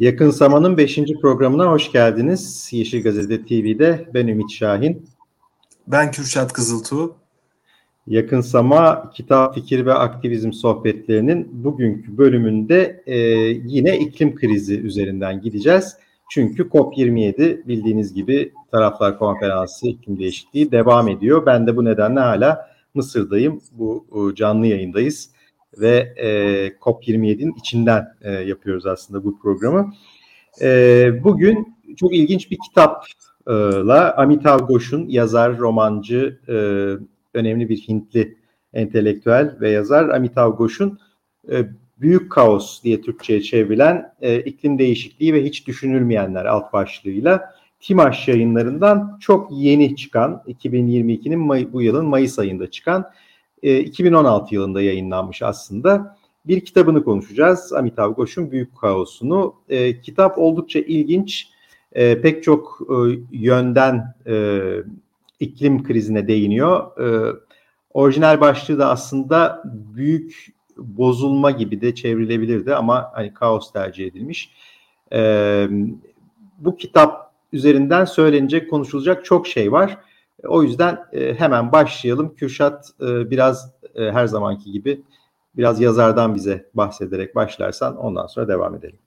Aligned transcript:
Yakın 0.00 0.30
Sama'nın 0.30 0.76
5. 0.76 0.98
programına 1.22 1.70
hoş 1.70 1.92
geldiniz. 1.92 2.68
Yeşil 2.72 3.02
Gazete 3.02 3.44
TV'de 3.44 4.08
ben 4.14 4.26
Ümit 4.26 4.52
Şahin. 4.52 5.06
Ben 5.86 6.10
Kürşat 6.10 6.52
Kızıltuğ. 6.52 7.14
Yakın 8.06 8.40
Sama 8.40 9.10
Kitap, 9.10 9.54
Fikir 9.54 9.86
ve 9.86 9.94
Aktivizm 9.94 10.52
sohbetlerinin 10.52 11.64
bugünkü 11.64 12.18
bölümünde 12.18 13.02
e, 13.06 13.18
yine 13.66 13.98
iklim 13.98 14.34
krizi 14.34 14.80
üzerinden 14.80 15.40
gideceğiz. 15.40 15.96
Çünkü 16.30 16.62
COP27 16.62 17.68
bildiğiniz 17.68 18.14
gibi 18.14 18.52
Taraflar 18.70 19.18
Konferansı 19.18 19.88
iklim 19.88 20.18
değişikliği 20.18 20.72
devam 20.72 21.08
ediyor. 21.08 21.46
Ben 21.46 21.66
de 21.66 21.76
bu 21.76 21.84
nedenle 21.84 22.20
hala 22.20 22.70
Mısır'dayım. 22.94 23.60
Bu 23.72 24.32
canlı 24.34 24.66
yayındayız 24.66 25.30
ve 25.80 26.14
e, 26.16 26.28
COP27'nin 26.68 27.54
içinden 27.58 28.06
e, 28.22 28.30
yapıyoruz 28.30 28.86
aslında 28.86 29.24
bu 29.24 29.38
programı. 29.38 29.92
E, 30.62 31.10
bugün 31.24 31.76
çok 31.96 32.14
ilginç 32.14 32.50
bir 32.50 32.58
kitapla 32.68 34.14
Amitav 34.16 34.58
Ghosh'un 34.58 35.08
yazar, 35.08 35.58
romancı, 35.58 36.40
e, 36.48 36.52
önemli 37.38 37.68
bir 37.68 37.76
Hintli 37.76 38.36
entelektüel 38.72 39.56
ve 39.60 39.70
yazar 39.70 40.08
Amitav 40.08 40.56
Ghosh'un 40.56 40.98
e, 41.52 41.66
Büyük 42.00 42.32
Kaos 42.32 42.82
diye 42.82 43.00
Türkçe'ye 43.00 43.42
çevrilen 43.42 44.12
e, 44.20 44.40
iklim 44.40 44.78
değişikliği 44.78 45.34
ve 45.34 45.44
hiç 45.44 45.66
düşünülmeyenler 45.66 46.44
alt 46.44 46.72
başlığıyla 46.72 47.54
Timaş 47.80 48.28
yayınlarından 48.28 49.18
çok 49.20 49.48
yeni 49.52 49.96
çıkan 49.96 50.42
2022'nin 50.48 51.38
May, 51.38 51.72
bu 51.72 51.82
yılın 51.82 52.06
Mayıs 52.06 52.38
ayında 52.38 52.70
çıkan 52.70 53.10
2016 53.66 54.46
e, 54.46 54.54
yılında 54.54 54.82
yayınlanmış 54.82 55.42
aslında. 55.42 56.16
Bir 56.46 56.60
kitabını 56.60 57.04
konuşacağız. 57.04 57.72
Amitav 57.72 58.12
Ghosh'un 58.12 58.50
Büyük 58.50 58.78
Kaosunu. 58.78 59.54
E, 59.68 60.00
kitap 60.00 60.38
oldukça 60.38 60.78
ilginç. 60.78 61.48
E, 61.92 62.20
pek 62.20 62.42
çok 62.42 62.80
e, 62.90 62.94
yönden 63.30 64.14
e, 64.26 64.60
iklim 65.40 65.84
krizine 65.84 66.28
değiniyor. 66.28 67.00
E, 67.00 67.36
orijinal 67.94 68.40
başlığı 68.40 68.78
da 68.78 68.90
aslında 68.90 69.62
büyük 69.94 70.56
bozulma 70.76 71.50
gibi 71.50 71.80
de 71.80 71.94
çevrilebilirdi 71.94 72.74
ama 72.74 73.10
hani 73.14 73.34
kaos 73.34 73.72
tercih 73.72 74.06
edilmiş. 74.06 74.50
E, 75.12 75.68
bu 76.58 76.76
kitap 76.76 77.32
üzerinden 77.52 78.04
söylenecek, 78.04 78.70
konuşulacak 78.70 79.24
çok 79.24 79.46
şey 79.46 79.72
var. 79.72 79.98
O 80.44 80.62
yüzden 80.62 81.04
e, 81.12 81.34
hemen 81.34 81.72
başlayalım. 81.72 82.34
Kürşat 82.34 82.90
e, 83.00 83.30
biraz 83.30 83.70
e, 83.94 84.12
her 84.12 84.26
zamanki 84.26 84.72
gibi 84.72 85.02
biraz 85.56 85.80
yazardan 85.80 86.34
bize 86.34 86.70
bahsederek 86.74 87.34
başlarsan 87.34 87.96
ondan 87.96 88.26
sonra 88.26 88.48
devam 88.48 88.74
edelim. 88.74 88.98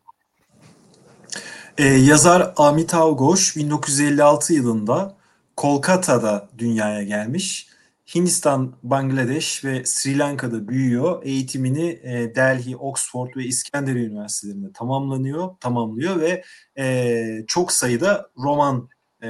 Ee, 1.78 1.84
yazar 1.84 2.54
Amitav 2.58 3.18
Ghosh 3.18 3.56
1956 3.56 4.54
yılında 4.54 5.18
Kolkata'da 5.56 6.50
dünyaya 6.58 7.04
gelmiş. 7.04 7.70
Hindistan, 8.16 8.74
Bangladeş 8.84 9.66
ve 9.66 9.86
Sri 9.86 10.18
Lanka'da 10.18 10.68
büyüyor. 10.68 11.24
Eğitimini 11.24 12.00
e, 12.04 12.36
Delhi, 12.36 12.78
Oxford 12.78 13.36
ve 13.36 13.44
İskenderiye 13.44 14.06
Üniversitelerinde 14.06 14.72
tamamlanıyor, 14.74 15.50
tamamlıyor 15.60 16.20
ve 16.20 16.44
e, 16.78 17.46
çok 17.48 17.72
sayıda 17.72 18.30
roman 18.38 18.90
e, 19.24 19.30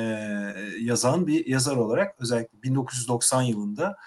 yazan 0.80 1.28
bir 1.28 1.46
yazar 1.46 1.76
olarak 1.78 2.16
özellikle 2.20 2.64
1990 2.64 3.42
yılında 3.42 3.98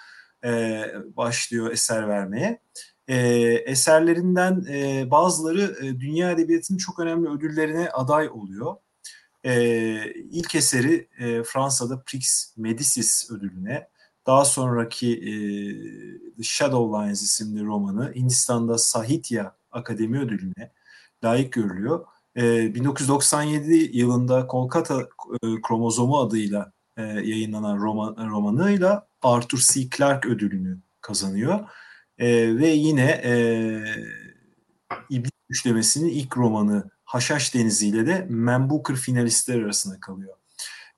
e, 0.43 0.83
başlıyor 1.17 1.71
eser 1.71 2.07
vermeye. 2.07 2.59
E, 3.07 3.17
eserlerinden 3.65 4.65
e, 4.69 5.11
bazıları 5.11 5.77
e, 5.85 5.99
dünya 5.99 6.31
edebiyatının 6.31 6.77
çok 6.77 6.99
önemli 6.99 7.29
ödüllerine 7.29 7.89
aday 7.89 8.29
oluyor. 8.29 8.75
E, 9.43 9.53
ilk 10.13 10.55
eseri 10.55 11.07
e, 11.19 11.43
Fransa'da 11.43 12.03
Prix 12.05 12.53
Medicis 12.57 13.31
ödülüne, 13.31 13.87
daha 14.27 14.45
sonraki 14.45 15.13
e, 15.13 15.33
The 16.37 16.43
Shadow 16.43 16.97
Lines 16.97 17.21
isimli 17.21 17.63
romanı 17.63 18.13
Hindistan'da 18.15 18.77
Sahitya 18.77 19.55
Akademi 19.71 20.19
ödülüne 20.19 20.71
layık 21.23 21.53
görülüyor. 21.53 22.05
E, 22.37 22.75
1997 22.75 23.97
yılında 23.97 24.47
Kolkata 24.47 25.01
e, 25.43 25.61
Kromozomu 25.67 26.19
adıyla 26.19 26.71
e, 26.97 27.01
yayınlanan 27.01 27.77
roman, 27.77 28.29
romanıyla 28.29 29.07
Arthur 29.21 29.57
C. 29.57 29.89
Clarke 29.97 30.29
ödülünü 30.29 30.79
kazanıyor. 31.01 31.59
E, 32.17 32.57
ve 32.57 32.67
yine 32.67 33.21
e, 33.23 33.33
İblis 35.09 35.31
Üçlemesi'nin 35.49 36.09
ilk 36.09 36.37
romanı 36.37 36.89
Haşhaş 37.05 37.55
Denizi 37.55 37.87
ile 37.87 38.07
de 38.07 38.27
Man 38.29 38.69
Booker 38.69 38.95
finalistler 38.95 39.61
arasında 39.61 39.99
kalıyor. 39.99 40.35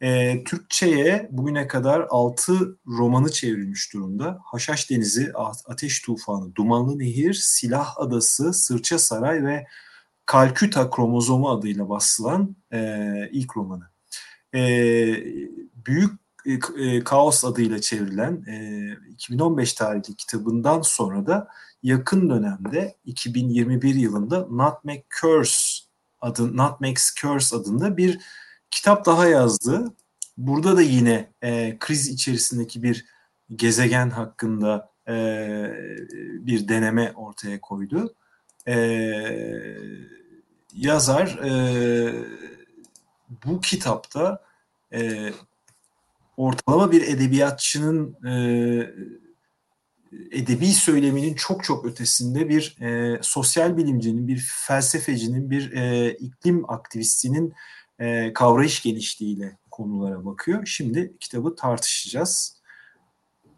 E, 0.01 0.43
Türkçe'ye 0.43 1.29
bugüne 1.31 1.67
kadar 1.67 2.05
6 2.09 2.77
romanı 2.87 3.31
çevrilmiş 3.31 3.93
durumda. 3.93 4.39
Haşhaş 4.43 4.89
Denizi, 4.89 5.31
Ateş 5.67 5.99
Tufanı, 5.99 6.55
Dumanlı 6.55 6.99
Nehir, 6.99 7.33
Silah 7.33 7.97
Adası, 7.97 8.53
Sırça 8.53 8.99
Saray 8.99 9.43
ve 9.43 9.65
Kalküta 10.25 10.89
Kromozomu 10.89 11.49
adıyla 11.49 11.89
basılan 11.89 12.55
e, 12.73 13.29
ilk 13.31 13.57
romanı. 13.57 13.89
E, 14.55 14.59
Büyük 15.85 16.13
e, 16.45 16.53
e 16.83 17.03
Kaos 17.03 17.45
adıyla 17.45 17.81
çevrilen 17.81 18.43
e, 18.47 19.11
2015 19.11 19.73
tarihli 19.73 20.15
kitabından 20.15 20.81
sonra 20.81 21.27
da 21.27 21.47
yakın 21.83 22.29
dönemde 22.29 22.95
2021 23.05 23.95
yılında 23.95 24.39
Nutmeg 24.39 25.03
Curse 25.21 25.85
adı 26.21 26.57
Nutmeg's 26.57 27.15
Curse 27.15 27.55
adında 27.55 27.97
bir 27.97 28.19
kitap 28.71 29.05
daha 29.05 29.27
yazdı. 29.27 29.93
Burada 30.37 30.77
da 30.77 30.81
yine 30.81 31.33
e, 31.41 31.77
kriz 31.79 32.07
içerisindeki 32.07 32.83
bir 32.83 33.05
gezegen 33.55 34.09
hakkında 34.09 34.89
e, 35.07 35.15
bir 36.39 36.67
deneme 36.67 37.11
ortaya 37.15 37.61
koydu. 37.61 38.15
E, 38.67 38.75
yazar 40.73 41.27
e, 41.27 41.51
bu 43.45 43.61
kitapta 43.61 44.43
e, 44.93 45.29
ortalama 46.37 46.91
bir 46.91 47.01
edebiyatçının 47.07 48.25
e, 48.25 48.33
edebi 50.31 50.65
söyleminin 50.65 51.33
çok 51.33 51.63
çok 51.63 51.85
ötesinde 51.85 52.49
bir 52.49 52.81
e, 52.81 53.19
sosyal 53.21 53.77
bilimcinin, 53.77 54.27
bir 54.27 54.47
felsefecinin, 54.67 55.49
bir 55.49 55.71
e, 55.71 56.11
iklim 56.11 56.69
aktivistinin 56.69 57.53
e, 57.99 58.33
kavrayış 58.33 58.83
genişliğiyle 58.83 59.57
konulara 59.71 60.25
bakıyor. 60.25 60.65
Şimdi 60.65 61.13
kitabı 61.19 61.55
tartışacağız. 61.55 62.61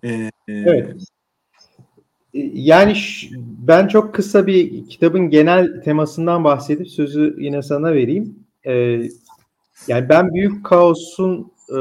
E, 0.04 0.32
evet. 0.48 1.04
Yani 2.54 2.94
ben 3.68 3.88
çok 3.88 4.16
kısa 4.16 4.48
bir 4.48 4.88
kitabın 4.90 5.30
genel 5.30 5.82
temasından 5.82 6.44
bahsedip 6.44 6.90
sözü 6.90 7.36
yine 7.40 7.62
sana 7.62 7.94
vereyim. 7.94 8.36
Ee, 8.66 9.02
yani 9.88 10.10
ben 10.10 10.34
Büyük 10.34 10.66
Kaos'un 10.66 11.52
e, 11.70 11.80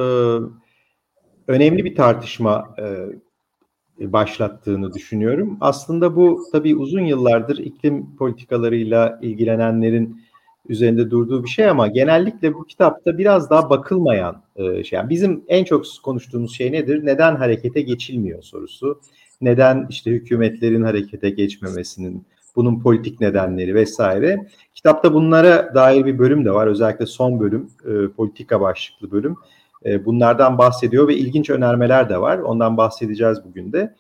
önemli 1.49 1.85
bir 1.85 1.95
tartışma 1.95 2.75
e, 2.79 4.13
başlattığını 4.13 4.95
düşünüyorum. 4.95 5.57
Aslında 5.61 6.17
bu 6.17 6.43
tabii 6.53 6.77
uzun 6.77 7.05
yıllardır 7.05 7.59
iklim 7.59 8.17
politikalarıyla 8.17 9.19
ilgilenenlerin 9.23 10.21
üzerinde 10.69 11.11
durduğu 11.11 11.45
bir 11.45 11.49
şey 11.49 11.69
ama 11.69 11.87
genellikle 11.89 12.55
bu 12.55 12.65
kitapta 12.65 13.19
biraz 13.19 13.51
daha 13.51 13.71
bakılmayan 13.71 14.43
e, 14.57 14.85
şey. 14.85 14.97
Yani 14.97 15.11
bizim 15.11 15.45
en 15.49 15.65
çok 15.65 15.85
konuştuğumuz 16.03 16.57
şey 16.57 16.73
nedir? 16.73 17.07
Neden 17.07 17.37
harekete 17.37 17.81
geçilmiyor 17.81 18.43
sorusu. 18.43 19.01
Neden 19.41 19.87
işte 19.91 20.11
hükümetlerin 20.11 20.83
harekete 20.83 21.31
geçmemesinin, 21.31 22.27
bunun 22.57 22.81
politik 22.81 23.21
nedenleri 23.21 23.75
vesaire. 23.75 24.47
Kitapta 24.75 25.15
bunlara 25.15 25.75
dair 25.75 26.07
bir 26.07 26.19
bölüm 26.19 26.45
de 26.45 26.51
var. 26.51 26.67
Özellikle 26.67 27.07
son 27.07 27.41
bölüm, 27.41 27.71
e, 27.85 28.09
politika 28.09 28.61
başlıklı 28.61 29.11
bölüm. 29.11 29.37
E, 29.85 30.05
bunlardan 30.05 30.59
bahsediyor 30.59 31.09
ve 31.09 31.17
ilginç 31.17 31.51
önermeler 31.51 32.09
de 32.09 32.21
var. 32.21 32.39
Ondan 32.39 32.77
bahsedeceğiz 32.77 33.39
bugün 33.45 33.73
de. 33.73 33.95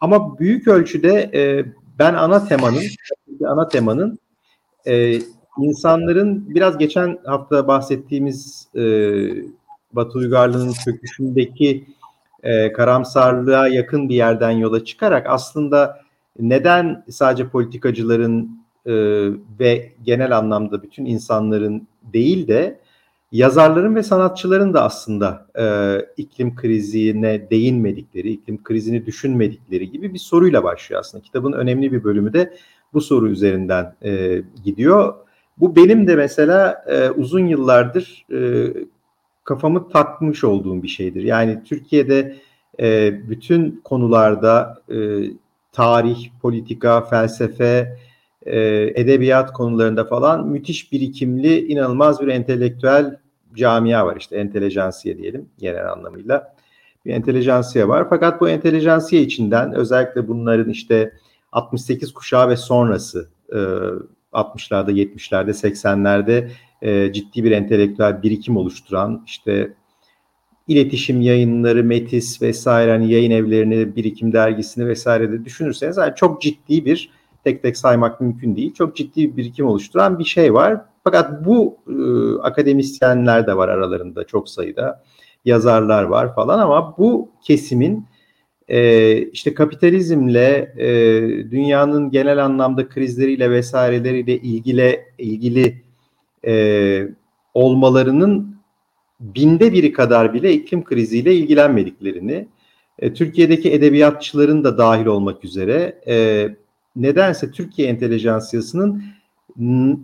Ama 0.00 0.38
büyük 0.38 0.68
ölçüde 0.68 1.30
e, 1.34 1.64
ben 1.98 2.14
ana 2.14 2.44
temanın, 2.44 2.82
ana 3.46 3.68
temanın 3.68 4.18
e, 4.86 5.18
insanların 5.58 6.54
biraz 6.54 6.78
geçen 6.78 7.18
hafta 7.24 7.68
bahsettiğimiz 7.68 8.68
e, 8.76 8.82
Batı 9.92 10.18
uygarlığının 10.18 10.72
çöküşündeki 10.84 11.86
e, 12.42 12.72
karamsarlığa 12.72 13.68
yakın 13.68 14.08
bir 14.08 14.14
yerden 14.14 14.50
yola 14.50 14.84
çıkarak 14.84 15.26
aslında 15.28 16.02
neden 16.38 17.04
sadece 17.10 17.48
politikacıların 17.48 18.62
e, 18.86 18.92
ve 19.60 19.92
genel 20.02 20.38
anlamda 20.38 20.82
bütün 20.82 21.04
insanların 21.04 21.88
değil 22.12 22.48
de 22.48 22.80
yazarların 23.32 23.94
ve 23.94 24.02
sanatçıların 24.02 24.74
da 24.74 24.84
aslında 24.84 25.46
e, 25.58 25.64
iklim 26.16 26.56
krizine 26.56 27.50
değinmedikleri, 27.50 28.30
iklim 28.30 28.62
krizini 28.62 29.06
düşünmedikleri 29.06 29.90
gibi 29.90 30.14
bir 30.14 30.18
soruyla 30.18 30.64
başlıyor 30.64 31.00
aslında. 31.00 31.24
Kitabın 31.24 31.52
önemli 31.52 31.92
bir 31.92 32.04
bölümü 32.04 32.32
de 32.32 32.54
bu 32.92 33.00
soru 33.00 33.28
üzerinden 33.28 33.94
e, 34.04 34.42
gidiyor. 34.64 35.14
Bu 35.58 35.76
benim 35.76 36.06
de 36.06 36.16
mesela 36.16 36.84
e, 36.86 37.10
uzun 37.10 37.46
yıllardır 37.46 38.26
e, 38.32 38.68
kafamı 39.44 39.88
takmış 39.88 40.44
olduğum 40.44 40.82
bir 40.82 40.88
şeydir. 40.88 41.22
Yani 41.22 41.64
Türkiye'de 41.64 42.36
e, 42.80 43.20
bütün 43.28 43.80
konularda 43.84 44.82
e, 44.90 44.96
tarih, 45.72 46.28
politika, 46.42 47.00
felsefe, 47.00 47.98
e, 48.46 48.60
edebiyat 48.94 49.52
konularında 49.52 50.04
falan 50.04 50.48
müthiş 50.48 50.92
birikimli, 50.92 51.66
inanılmaz 51.66 52.20
bir 52.20 52.28
entelektüel 52.28 53.16
camia 53.54 54.06
var. 54.06 54.16
İşte 54.16 54.36
entelejansiye 54.36 55.18
diyelim 55.18 55.48
genel 55.58 55.92
anlamıyla. 55.92 56.54
Bir 57.04 57.14
entelejansiye 57.14 57.88
var. 57.88 58.06
Fakat 58.08 58.40
bu 58.40 58.48
entelejansiye 58.48 59.22
içinden 59.22 59.74
özellikle 59.74 60.28
bunların 60.28 60.70
işte 60.70 61.12
68 61.52 62.12
kuşağı 62.12 62.48
ve 62.48 62.56
sonrası 62.56 63.28
e, 63.52 63.56
60'larda, 64.32 64.90
70'lerde, 64.90 65.50
80'lerde 65.50 66.48
e, 66.82 67.12
ciddi 67.12 67.44
bir 67.44 67.50
entelektüel 67.50 68.22
birikim 68.22 68.56
oluşturan 68.56 69.22
işte 69.26 69.72
iletişim 70.68 71.20
yayınları, 71.20 71.84
Metis 71.84 72.42
vesaire 72.42 72.90
hani 72.90 73.12
yayın 73.12 73.30
evlerini, 73.30 73.96
birikim 73.96 74.32
dergisini 74.32 74.86
vesaire 74.86 75.32
de 75.32 75.44
düşünürseniz 75.44 75.96
yani 75.96 76.12
çok 76.16 76.42
ciddi 76.42 76.84
bir 76.84 77.10
tek 77.44 77.62
tek 77.62 77.76
saymak 77.76 78.20
mümkün 78.20 78.56
değil. 78.56 78.74
Çok 78.74 78.96
ciddi 78.96 79.32
bir 79.32 79.36
birikim 79.36 79.66
oluşturan 79.66 80.18
bir 80.18 80.24
şey 80.24 80.54
var. 80.54 80.80
Fakat 81.04 81.44
bu 81.44 81.76
e, 81.88 81.94
akademisyenler 82.42 83.46
de 83.46 83.56
var 83.56 83.68
aralarında 83.68 84.24
çok 84.24 84.48
sayıda 84.48 85.04
yazarlar 85.44 86.02
var 86.02 86.34
falan 86.34 86.58
ama 86.58 86.94
bu 86.98 87.30
kesimin 87.42 88.06
e, 88.68 89.16
işte 89.22 89.54
kapitalizmle 89.54 90.74
e, 90.78 90.90
dünyanın 91.50 92.10
genel 92.10 92.44
anlamda 92.44 92.88
krizleriyle 92.88 93.50
vesaireleriyle 93.50 94.36
ilgili 94.36 95.00
ilgili 95.18 95.82
e, 96.46 97.08
olmalarının 97.54 98.56
binde 99.20 99.72
biri 99.72 99.92
kadar 99.92 100.34
bile 100.34 100.52
iklim 100.52 100.84
kriziyle 100.84 101.34
ilgilenmediklerini, 101.34 102.48
e, 102.98 103.14
Türkiye'deki 103.14 103.72
edebiyatçıların 103.72 104.64
da 104.64 104.78
dahil 104.78 105.06
olmak 105.06 105.44
üzere 105.44 106.00
e, 106.08 106.48
nedense 106.96 107.50
Türkiye 107.50 107.88
entelejansiyasının 107.88 109.04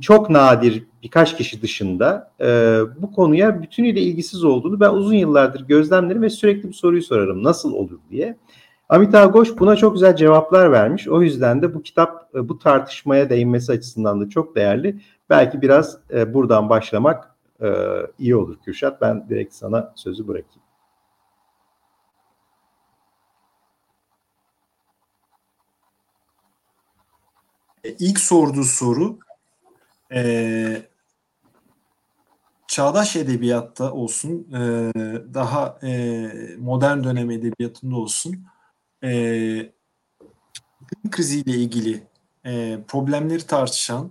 çok 0.01 0.31
nadir 0.31 0.85
birkaç 1.03 1.37
kişi 1.37 1.63
dışında 1.63 2.33
e, 2.41 2.47
bu 2.99 3.13
konuya 3.13 3.63
bütünüyle 3.63 4.01
ilgisiz 4.01 4.45
olduğunu 4.45 4.81
ben 4.81 4.91
uzun 4.91 5.15
yıllardır 5.15 5.67
gözlemlerim 5.67 6.23
ve 6.23 6.31
sürekli 6.31 6.69
bir 6.69 6.75
soruyu 6.75 7.03
sorarım 7.03 7.45
nasıl 7.45 7.73
olur 7.73 7.99
diye. 8.11 8.37
Amitav 8.89 9.33
Ghosh 9.33 9.59
buna 9.59 9.77
çok 9.77 9.95
güzel 9.95 10.17
cevaplar 10.17 10.73
vermiş. 10.73 11.09
O 11.09 11.23
yüzden 11.23 11.63
de 11.63 11.75
bu 11.75 11.83
kitap 11.83 12.31
e, 12.35 12.49
bu 12.49 12.59
tartışmaya 12.59 13.31
değinmesi 13.31 13.73
açısından 13.73 14.21
da 14.21 14.29
çok 14.29 14.57
değerli. 14.57 15.01
Belki 15.31 15.63
biraz 15.63 15.99
e, 16.11 16.35
buradan 16.35 16.69
başlamak 16.69 17.35
e, 17.63 17.69
iyi 18.19 18.37
olur 18.37 18.59
Kürşat. 18.65 19.01
Ben 19.01 19.29
direkt 19.29 19.55
sana 19.55 19.93
sözü 19.97 20.29
bırakayım. 20.29 20.63
İlk 27.99 28.19
sorduğu 28.21 28.65
soru 28.65 29.19
e, 30.15 30.83
çağdaş 32.67 33.17
edebiyatta 33.17 33.93
olsun, 33.93 34.47
e, 34.53 34.93
daha 35.35 35.79
e, 35.83 36.29
modern 36.59 37.05
dönem 37.05 37.31
edebiyatında 37.31 37.97
olsun 37.97 38.37
e, 39.05 39.11
kriziyle 41.11 41.53
ilgili 41.53 42.03
e, 42.47 42.79
problemleri 42.89 43.47
tartışan 43.47 44.11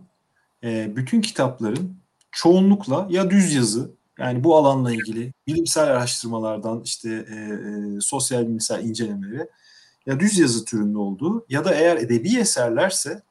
e, 0.63 0.95
bütün 0.95 1.21
kitapların 1.21 1.97
çoğunlukla 2.31 3.07
ya 3.09 3.29
düz 3.29 3.53
yazı 3.53 3.91
yani 4.19 4.43
bu 4.43 4.55
alanla 4.55 4.93
ilgili 4.93 5.33
bilimsel 5.47 5.83
araştırmalardan 5.83 6.81
işte 6.81 7.09
e, 7.09 7.35
e, 7.35 8.01
sosyal 8.01 8.47
bilimsel 8.47 8.83
incelemeleri 8.83 9.47
ya 10.05 10.19
düz 10.19 10.39
yazı 10.39 10.65
türünde 10.65 10.97
olduğu 10.97 11.45
ya 11.49 11.65
da 11.65 11.73
eğer 11.73 11.97
edebi 11.97 12.37
eserlerse 12.37 13.21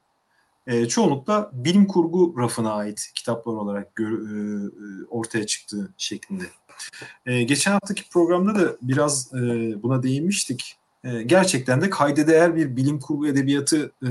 e, 0.67 0.88
çoğunlukla 0.88 1.50
bilim 1.52 1.87
kurgu 1.87 2.34
rafına 2.38 2.73
ait 2.73 3.11
kitaplar 3.14 3.52
olarak 3.52 3.94
gör, 3.94 4.12
e, 4.12 5.05
ortaya 5.11 5.46
çıktığı 5.46 5.94
şeklinde. 5.96 6.44
E, 7.26 7.43
geçen 7.43 7.72
haftaki 7.72 8.08
programda 8.08 8.55
da 8.55 8.76
biraz 8.82 9.34
e, 9.34 9.38
buna 9.82 10.02
değinmiştik. 10.02 10.76
E, 11.06 11.23
gerçekten 11.23 11.81
de 11.81 11.91
kayda 11.91 12.26
değer 12.26 12.56
bir 12.56 12.76
bilim 12.76 13.00
kurgu 13.00 13.26
edebiyatı 13.26 13.93
e, 14.03 14.08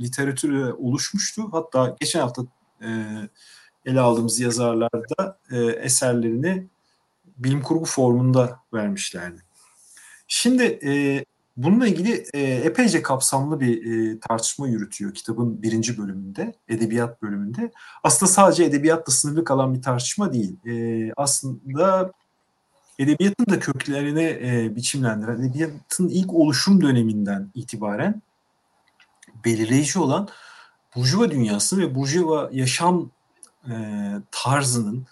literatürü 0.00 0.72
oluşmuştu. 0.72 1.42
Hatta 1.52 1.96
geçen 2.00 2.20
hafta 2.20 2.42
e, 2.82 2.88
ele 3.84 4.00
aldığımız 4.00 4.40
yazarlarda 4.40 5.38
e, 5.50 5.58
eserlerini 5.64 6.66
bilim 7.38 7.62
kurgu 7.62 7.84
formunda 7.84 8.60
vermişlerdi. 8.74 9.42
Şimdi 10.28 10.62
e, 10.62 11.24
bununla 11.56 11.86
ilgili 11.86 12.24
e, 12.34 12.40
epeyce 12.42 13.02
kapsamlı 13.02 13.60
bir 13.60 13.84
e, 13.92 14.20
tartışma 14.20 14.68
yürütüyor 14.68 15.14
kitabın 15.14 15.62
birinci 15.62 15.98
bölümünde, 15.98 16.54
edebiyat 16.68 17.22
bölümünde. 17.22 17.72
Aslında 18.04 18.32
sadece 18.32 18.64
edebiyatla 18.64 19.12
sınırlı 19.12 19.44
kalan 19.44 19.74
bir 19.74 19.82
tartışma 19.82 20.32
değil. 20.32 20.56
E, 20.66 21.12
aslında 21.16 22.12
edebiyatın 22.98 23.46
da 23.50 23.58
köklerini 23.58 24.22
e, 24.22 24.76
biçimlendiren, 24.76 25.40
edebiyatın 25.40 26.08
ilk 26.08 26.34
oluşum 26.34 26.80
döneminden 26.80 27.50
itibaren 27.54 28.22
belirleyici 29.44 29.98
olan 29.98 30.28
Burjuva 30.96 31.30
dünyası 31.30 31.78
ve 31.78 31.94
Burjuva 31.94 32.50
yaşam 32.52 33.10
e, 33.70 33.74
tarzının, 34.30 35.06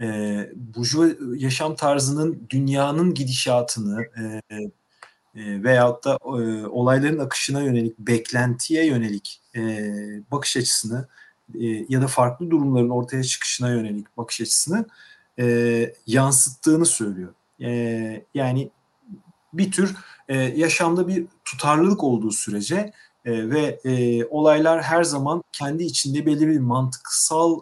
e, 0.00 0.50
Burjuva 0.54 1.06
yaşam 1.36 1.76
tarzının 1.76 2.46
dünyanın 2.50 3.14
gidişatını 3.14 4.02
e, 4.02 4.42
e, 5.36 5.62
veyahut 5.62 6.04
da 6.04 6.18
e, 6.24 6.66
olayların 6.66 7.18
akışına 7.18 7.60
yönelik, 7.60 7.98
beklentiye 7.98 8.86
yönelik 8.86 9.42
e, 9.56 9.60
bakış 10.30 10.56
açısını 10.56 11.08
e, 11.54 11.64
ya 11.88 12.02
da 12.02 12.06
farklı 12.06 12.50
durumların 12.50 12.90
ortaya 12.90 13.22
çıkışına 13.22 13.70
yönelik 13.70 14.16
bakış 14.16 14.40
açısını 14.40 14.86
e, 15.38 15.94
yansıttığını 16.06 16.86
söylüyor. 16.86 17.34
E, 17.60 18.24
yani 18.34 18.70
bir 19.52 19.70
tür 19.70 19.96
e, 20.28 20.36
yaşamda 20.36 21.08
bir 21.08 21.26
tutarlılık 21.44 22.04
olduğu 22.04 22.30
sürece 22.30 22.92
e, 23.24 23.50
ve 23.50 23.80
e, 23.84 24.24
olaylar 24.24 24.82
her 24.82 25.04
zaman 25.04 25.42
kendi 25.52 25.84
içinde 25.84 26.26
belli 26.26 26.48
bir 26.48 26.58
mantıksal 26.58 27.60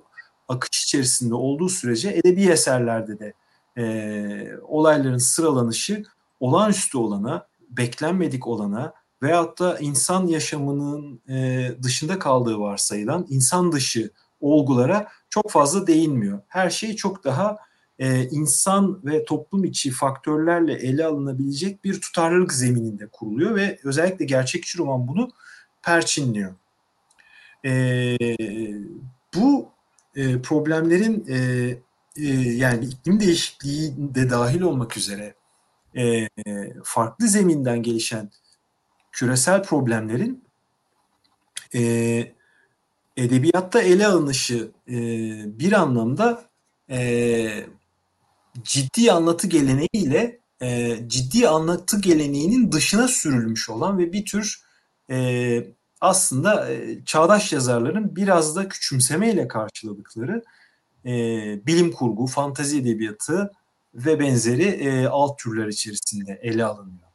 akış 0.49 0.85
içerisinde 0.85 1.35
olduğu 1.35 1.69
sürece 1.69 2.11
edebi 2.11 2.43
eserlerde 2.43 3.19
de 3.19 3.33
e, 3.79 4.57
olayların 4.63 5.19
sıralanışı 5.19 6.05
olağanüstü 6.41 6.99
olana, 6.99 7.47
beklenmedik 7.71 8.47
olana 8.47 8.93
veyahut 9.23 9.61
da 9.61 9.79
insan 9.79 10.27
yaşamının 10.27 11.21
e, 11.29 11.71
dışında 11.83 12.19
kaldığı 12.19 12.59
varsayılan 12.59 13.27
insan 13.29 13.73
dışı 13.73 14.11
olgulara 14.45 15.09
çok 15.31 15.51
fazla 15.51 15.87
değinmiyor. 15.87 16.41
Her 16.49 16.71
şey 16.71 16.97
çok 16.97 17.25
daha 17.25 17.57
e, 17.99 18.29
insan 18.29 19.01
ve 19.05 19.25
toplum 19.25 19.65
içi 19.65 19.91
faktörlerle 19.91 20.73
ele 20.73 21.05
alınabilecek 21.05 21.85
bir 21.85 22.01
tutarlılık 22.01 22.53
zemininde 22.53 23.07
kuruluyor 23.07 23.57
ve 23.57 23.79
özellikle 23.85 24.25
gerçekçi 24.25 24.79
roman 24.79 25.09
bunu 25.09 25.31
perçinliyor. 25.83 26.55
E, 27.65 28.17
bu 29.35 29.69
e, 30.17 30.43
problemlerin 30.43 31.27
e, 31.29 31.39
e, 32.17 32.29
yani 32.41 32.85
iklim 32.85 33.21
değişikliği 33.21 33.95
de 33.97 34.31
dahil 34.31 34.61
olmak 34.61 34.97
üzere 34.97 35.35
e, 35.97 36.29
farklı 36.85 37.29
zeminden 37.29 37.83
gelişen 37.83 38.31
küresel 39.13 39.63
problemlerin 39.63 40.45
e, 41.75 41.81
edebiyatta 43.17 43.83
ele 43.83 44.07
alınışı 44.07 44.71
e, 44.89 44.95
bir 45.59 45.73
anlamda 45.73 46.45
e, 46.91 47.67
ciddi 48.63 49.13
anlatı 49.13 49.47
geleneğiyle 49.47 50.41
e, 50.63 50.99
ciddi 51.07 51.49
anlatı 51.49 52.01
geleneğinin 52.01 52.73
dışına 52.73 53.09
sürülmüş 53.09 53.71
olan 53.71 53.99
ve 53.99 54.13
bir 54.13 54.25
tür 54.25 54.61
e, 55.11 55.67
aslında 56.01 56.73
e, 56.73 57.05
çağdaş 57.05 57.53
yazarların 57.53 58.17
biraz 58.17 58.57
da 58.57 58.69
küçümsemeyle 58.69 59.49
karşıladıkları 59.49 60.43
e, 61.07 61.13
bilim 61.67 61.93
kurgu, 61.93 62.27
fantazi 62.27 62.79
edebiyatı 62.79 63.53
ve 63.95 64.21
benzeri 64.21 64.65
e, 64.65 65.07
alt 65.07 65.39
türler 65.39 65.67
içerisinde 65.67 66.41
ele 66.43 66.65
alınıyor. 66.65 67.09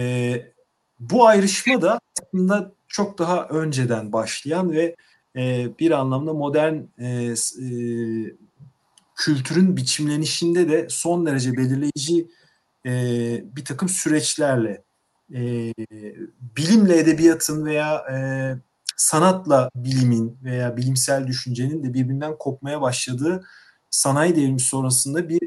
E, 0.00 0.52
bu 1.00 1.26
ayrışma 1.26 1.82
da 1.82 2.00
aslında 2.22 2.72
çok 2.88 3.18
daha 3.18 3.46
önceden 3.48 4.12
başlayan 4.12 4.72
ve 4.72 4.96
e, 5.36 5.68
bir 5.78 5.90
anlamda 5.90 6.32
modern 6.32 6.74
e, 6.98 7.34
e, 7.62 7.68
kültürün 9.16 9.76
biçimlenişinde 9.76 10.68
de 10.68 10.86
son 10.90 11.26
derece 11.26 11.56
belirleyici 11.56 12.28
e, 12.86 12.90
bir 13.56 13.64
takım 13.64 13.88
süreçlerle 13.88 14.82
e, 15.34 15.72
bilimle 16.56 16.98
edebiyatın 16.98 17.64
veya 17.64 17.96
e, 18.12 18.16
sanatla 18.96 19.70
bilimin 19.76 20.38
veya 20.44 20.76
bilimsel 20.76 21.26
düşüncenin 21.26 21.84
de 21.84 21.94
birbirinden 21.94 22.38
kopmaya 22.38 22.80
başladığı 22.80 23.44
sanayi 23.90 24.36
devrimi 24.36 24.60
sonrasında 24.60 25.28
bir 25.28 25.40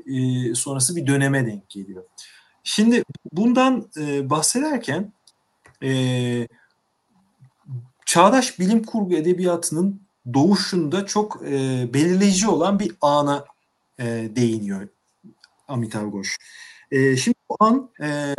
e, 0.52 0.56
sonrası 0.56 0.96
bir 0.96 1.08
döneme 1.08 1.46
denk 1.46 1.70
geliyor. 1.70 2.04
Şimdi 2.64 3.04
bundan 3.32 3.90
e, 3.98 4.30
bahsederken 4.30 5.14
e, 5.84 5.90
çağdaş 8.10 8.60
bilim 8.60 8.84
kurgu 8.84 9.14
edebiyatının 9.16 10.02
doğuşunda 10.34 11.06
çok 11.06 11.42
e, 11.46 11.88
belirleyici 11.94 12.48
olan 12.48 12.80
bir 12.80 12.92
ana 13.02 13.46
e, 14.00 14.06
değiniyor 14.36 14.88
Amitav 15.68 16.12
Ghosh. 16.12 16.38
E, 16.92 17.18
şimdi 17.18 17.38
bu 17.50 17.56
an 17.60 17.90
e, 18.02 18.36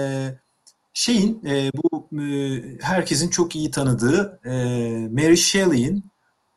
şeyin 0.94 1.44
e, 1.46 1.70
bu 1.74 2.08
e, 2.22 2.62
herkesin 2.80 3.30
çok 3.30 3.56
iyi 3.56 3.70
tanıdığı 3.70 4.40
e, 4.44 4.50
Mary 5.08 5.36
Shelley'in 5.36 6.04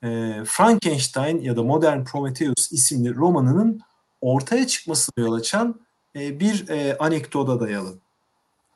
e, 0.04 0.08
Frankenstein 0.46 1.42
ya 1.42 1.58
da 1.58 1.64
Modern 1.64 2.04
Prometheus 2.04 2.72
isimli 2.72 3.16
romanının 3.16 3.82
ortaya 4.22 4.68
çıkmasına 4.68 5.26
yol 5.26 5.34
açan 5.34 5.80
e, 6.16 6.40
bir 6.40 6.70
e, 6.70 6.98
anekdota 6.98 7.60
dayalı. 7.60 7.94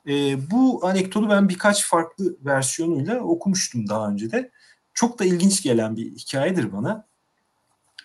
E, 0.08 0.50
bu 0.50 0.86
anekdotu 0.86 1.30
ben 1.30 1.48
birkaç 1.48 1.84
farklı 1.84 2.36
versiyonuyla 2.44 3.20
okumuştum 3.20 3.88
daha 3.88 4.08
önce 4.08 4.30
de. 4.30 4.50
Çok 4.94 5.18
da 5.18 5.24
ilginç 5.24 5.62
gelen 5.62 5.96
bir 5.96 6.10
hikayedir 6.12 6.72
bana. 6.72 7.06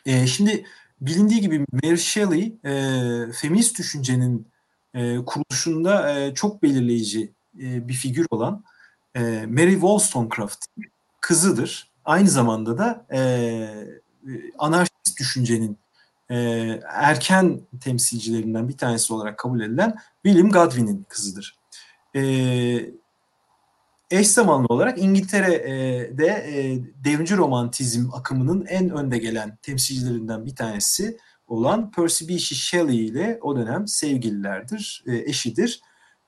E, 0.05 0.27
şimdi 0.27 0.65
bilindiği 1.01 1.41
gibi 1.41 1.65
Mary 1.83 1.97
Shelley 1.97 2.55
e, 2.65 2.73
feminist 3.31 3.79
düşüncenin 3.79 4.47
e, 4.93 5.17
kuruluşunda 5.25 6.19
e, 6.19 6.33
çok 6.33 6.63
belirleyici 6.63 7.31
e, 7.59 7.87
bir 7.87 7.93
figür 7.93 8.25
olan 8.31 8.63
e, 9.15 9.21
Mary 9.47 9.73
Wollstonecraft'ın 9.73 10.83
kızıdır. 11.21 11.91
Aynı 12.05 12.29
zamanda 12.29 12.77
da 12.77 13.05
e, 13.13 13.21
anarşist 14.57 15.19
düşüncenin 15.19 15.77
e, 16.29 16.35
erken 16.89 17.61
temsilcilerinden 17.81 18.69
bir 18.69 18.77
tanesi 18.77 19.13
olarak 19.13 19.37
kabul 19.37 19.61
edilen 19.61 19.95
William 20.23 20.49
Godwin'in 20.49 21.05
kızıdır. 21.09 21.62
E, 22.15 22.21
eş 24.11 24.27
zamanlı 24.27 24.65
olarak 24.69 24.97
İngiltere'de 24.97 26.27
e, 26.27 26.79
devrimci 27.03 27.37
romantizm 27.37 28.09
akımının 28.13 28.65
en 28.65 28.89
önde 28.89 29.17
gelen 29.17 29.57
temsilcilerinden 29.61 30.45
bir 30.45 30.55
tanesi 30.55 31.17
olan 31.47 31.91
Percy 31.91 32.27
Bysshe 32.27 32.55
Shelley 32.55 33.05
ile 33.05 33.39
o 33.41 33.55
dönem 33.55 33.87
sevgililerdir, 33.87 35.03
e, 35.07 35.17
eşidir. 35.17 35.81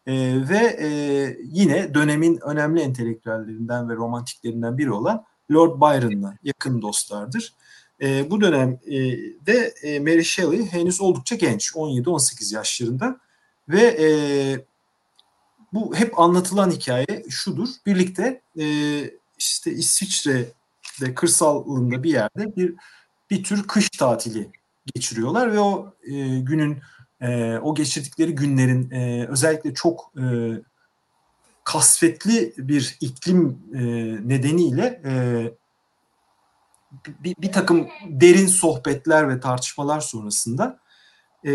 E, 0.08 0.14
ve 0.50 0.78
e, 0.80 0.88
yine 1.44 1.94
dönemin 1.94 2.40
önemli 2.46 2.82
entelektüellerinden 2.82 3.90
ve 3.90 3.96
romantiklerinden 3.96 4.78
biri 4.78 4.92
olan 4.92 5.26
Lord 5.52 5.82
Byron'la 5.82 6.38
yakın 6.44 6.82
dostlardır. 6.82 7.54
E, 8.02 8.32
bu 8.32 8.42
dönemde 8.42 9.74
e, 9.84 10.00
Mary 10.00 10.24
Shelley 10.24 10.66
henüz 10.66 11.02
oldukça 11.02 11.36
genç, 11.36 11.72
17-18 11.72 12.56
yaşlarında 12.56 13.20
ve 13.70 13.82
e, 13.82 14.08
bu 15.76 15.96
hep 15.96 16.20
anlatılan 16.20 16.72
hikaye 16.72 17.26
şudur. 17.30 17.70
Birlikte 17.86 18.42
e, 18.60 18.66
işte 19.38 19.72
İsviçre'de 19.72 21.14
kırsalında 21.16 22.04
bir 22.04 22.10
yerde 22.10 22.56
bir 22.56 22.76
bir 23.30 23.44
tür 23.44 23.68
kış 23.68 23.90
tatili 23.90 24.50
geçiriyorlar 24.96 25.54
ve 25.54 25.60
o 25.60 25.94
e, 26.04 26.40
günün 26.40 26.80
e, 27.22 27.58
o 27.58 27.76
geçirdikleri 27.76 28.36
günlerin 28.36 28.92
e, 28.92 29.28
özellikle 29.28 29.74
çok 29.74 30.12
e, 30.18 30.26
kasvetli 31.64 32.54
bir 32.58 32.98
iklim 33.02 33.60
e, 33.74 33.82
nedeniyle 34.30 35.02
e, 35.06 35.12
bir, 37.24 37.36
bir 37.42 37.52
takım 37.52 37.88
derin 38.10 38.48
sohbetler 38.48 39.30
ve 39.30 39.40
tartışmalar 39.40 40.00
sonrasında 40.00 40.80
e, 41.44 41.52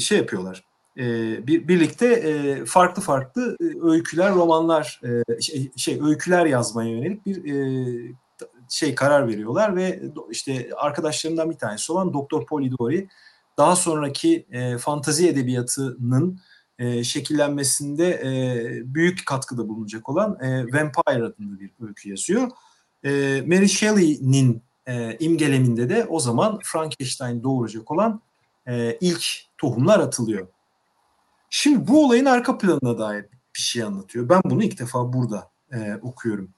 şey 0.00 0.18
yapıyorlar. 0.18 0.67
E, 0.98 1.46
bir, 1.46 1.68
birlikte 1.68 2.06
e, 2.06 2.64
farklı 2.64 3.02
farklı 3.02 3.56
e, 3.60 3.64
öyküler, 3.82 4.34
romanlar, 4.34 5.00
şey, 5.40 5.70
şey 5.76 6.00
öyküler 6.02 6.46
yazmaya 6.46 6.90
yönelik 6.90 7.26
bir 7.26 8.14
şey 8.68 8.94
karar 8.94 9.28
veriyorlar 9.28 9.76
ve 9.76 10.02
işte 10.30 10.70
arkadaşlarından 10.76 11.50
bir 11.50 11.58
tanesi 11.58 11.92
olan 11.92 12.12
Doktor 12.12 12.46
Polidori 12.46 13.08
daha 13.58 13.76
sonraki 13.76 14.46
fantazi 14.80 15.28
edebiyatının 15.28 16.40
şekillenmesinde 17.02 18.22
büyük 18.84 19.26
katkıda 19.26 19.68
bulunacak 19.68 20.08
olan 20.08 20.30
Vampire 20.72 21.24
adında 21.24 21.60
bir 21.60 21.70
öykü 21.80 22.10
yazıyor. 22.10 22.48
Mary 23.46 23.68
Shelley'nin 23.68 24.62
imgeleminde 25.18 25.88
de 25.88 26.06
o 26.08 26.20
zaman 26.20 26.58
Frankenstein 26.62 27.42
doğuracak 27.42 27.90
olan 27.90 28.22
ilk 29.00 29.24
tohumlar 29.58 30.00
atılıyor. 30.00 30.48
Şimdi 31.50 31.88
bu 31.88 32.04
olayın 32.04 32.24
arka 32.24 32.58
planına 32.58 32.98
dair 32.98 33.24
bir 33.56 33.60
şey 33.60 33.82
anlatıyor. 33.82 34.28
Ben 34.28 34.40
bunu 34.44 34.62
ilk 34.64 34.78
defa 34.80 35.12
burada 35.12 35.50
e, 35.72 35.94
okuyorum. 36.02 36.54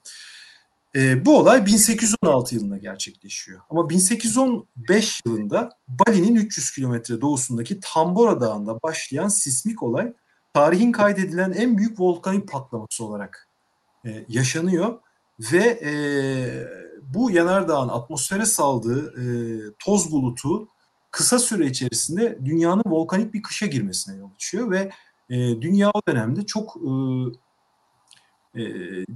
E, 0.95 1.25
bu 1.25 1.37
olay 1.37 1.65
1816 1.65 2.55
yılında 2.55 2.77
gerçekleşiyor. 2.77 3.61
Ama 3.69 3.89
1815 3.89 5.21
yılında 5.25 5.69
Bali'nin 5.87 6.35
300 6.35 6.71
kilometre 6.71 7.21
doğusundaki 7.21 7.79
Tambora 7.79 8.41
Dağı'nda 8.41 8.81
başlayan 8.83 9.27
sismik 9.27 9.83
olay 9.83 10.13
tarihin 10.53 10.91
kaydedilen 10.91 11.51
en 11.51 11.77
büyük 11.77 11.99
volkanik 11.99 12.47
patlaması 12.51 13.05
olarak 13.05 13.47
e, 14.05 14.25
yaşanıyor 14.27 14.99
ve 15.39 15.79
e, 15.83 15.93
bu 17.13 17.31
yanardağın 17.31 17.89
atmosfere 17.89 18.45
saldığı 18.45 19.21
e, 19.21 19.25
toz 19.79 20.11
bulutu 20.11 20.67
kısa 21.11 21.39
süre 21.39 21.65
içerisinde 21.65 22.39
dünyanın 22.45 22.83
volkanik 22.85 23.33
bir 23.33 23.41
kışa 23.41 23.65
girmesine 23.65 24.17
yol 24.17 24.29
açıyor 24.35 24.71
ve 24.71 24.91
e, 25.29 25.61
dünya 25.61 25.91
o 25.93 26.01
dönemde 26.07 26.45
çok 26.45 26.77
e, 26.77 26.91
e, 28.61 28.63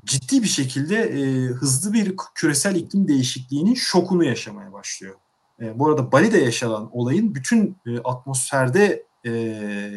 ciddi 0.05 0.43
bir 0.43 0.47
şekilde 0.47 0.95
e, 0.95 1.45
hızlı 1.45 1.93
bir 1.93 2.15
küresel 2.35 2.75
iklim 2.75 3.07
değişikliğinin 3.07 3.73
şokunu 3.73 4.23
yaşamaya 4.23 4.73
başlıyor. 4.73 5.15
E, 5.61 5.79
bu 5.79 5.87
arada 5.89 6.11
Bali'de 6.11 6.37
yaşanan 6.37 6.89
olayın 6.91 7.35
bütün 7.35 7.77
e, 7.87 7.99
atmosferde 7.99 9.05
e, 9.23 9.31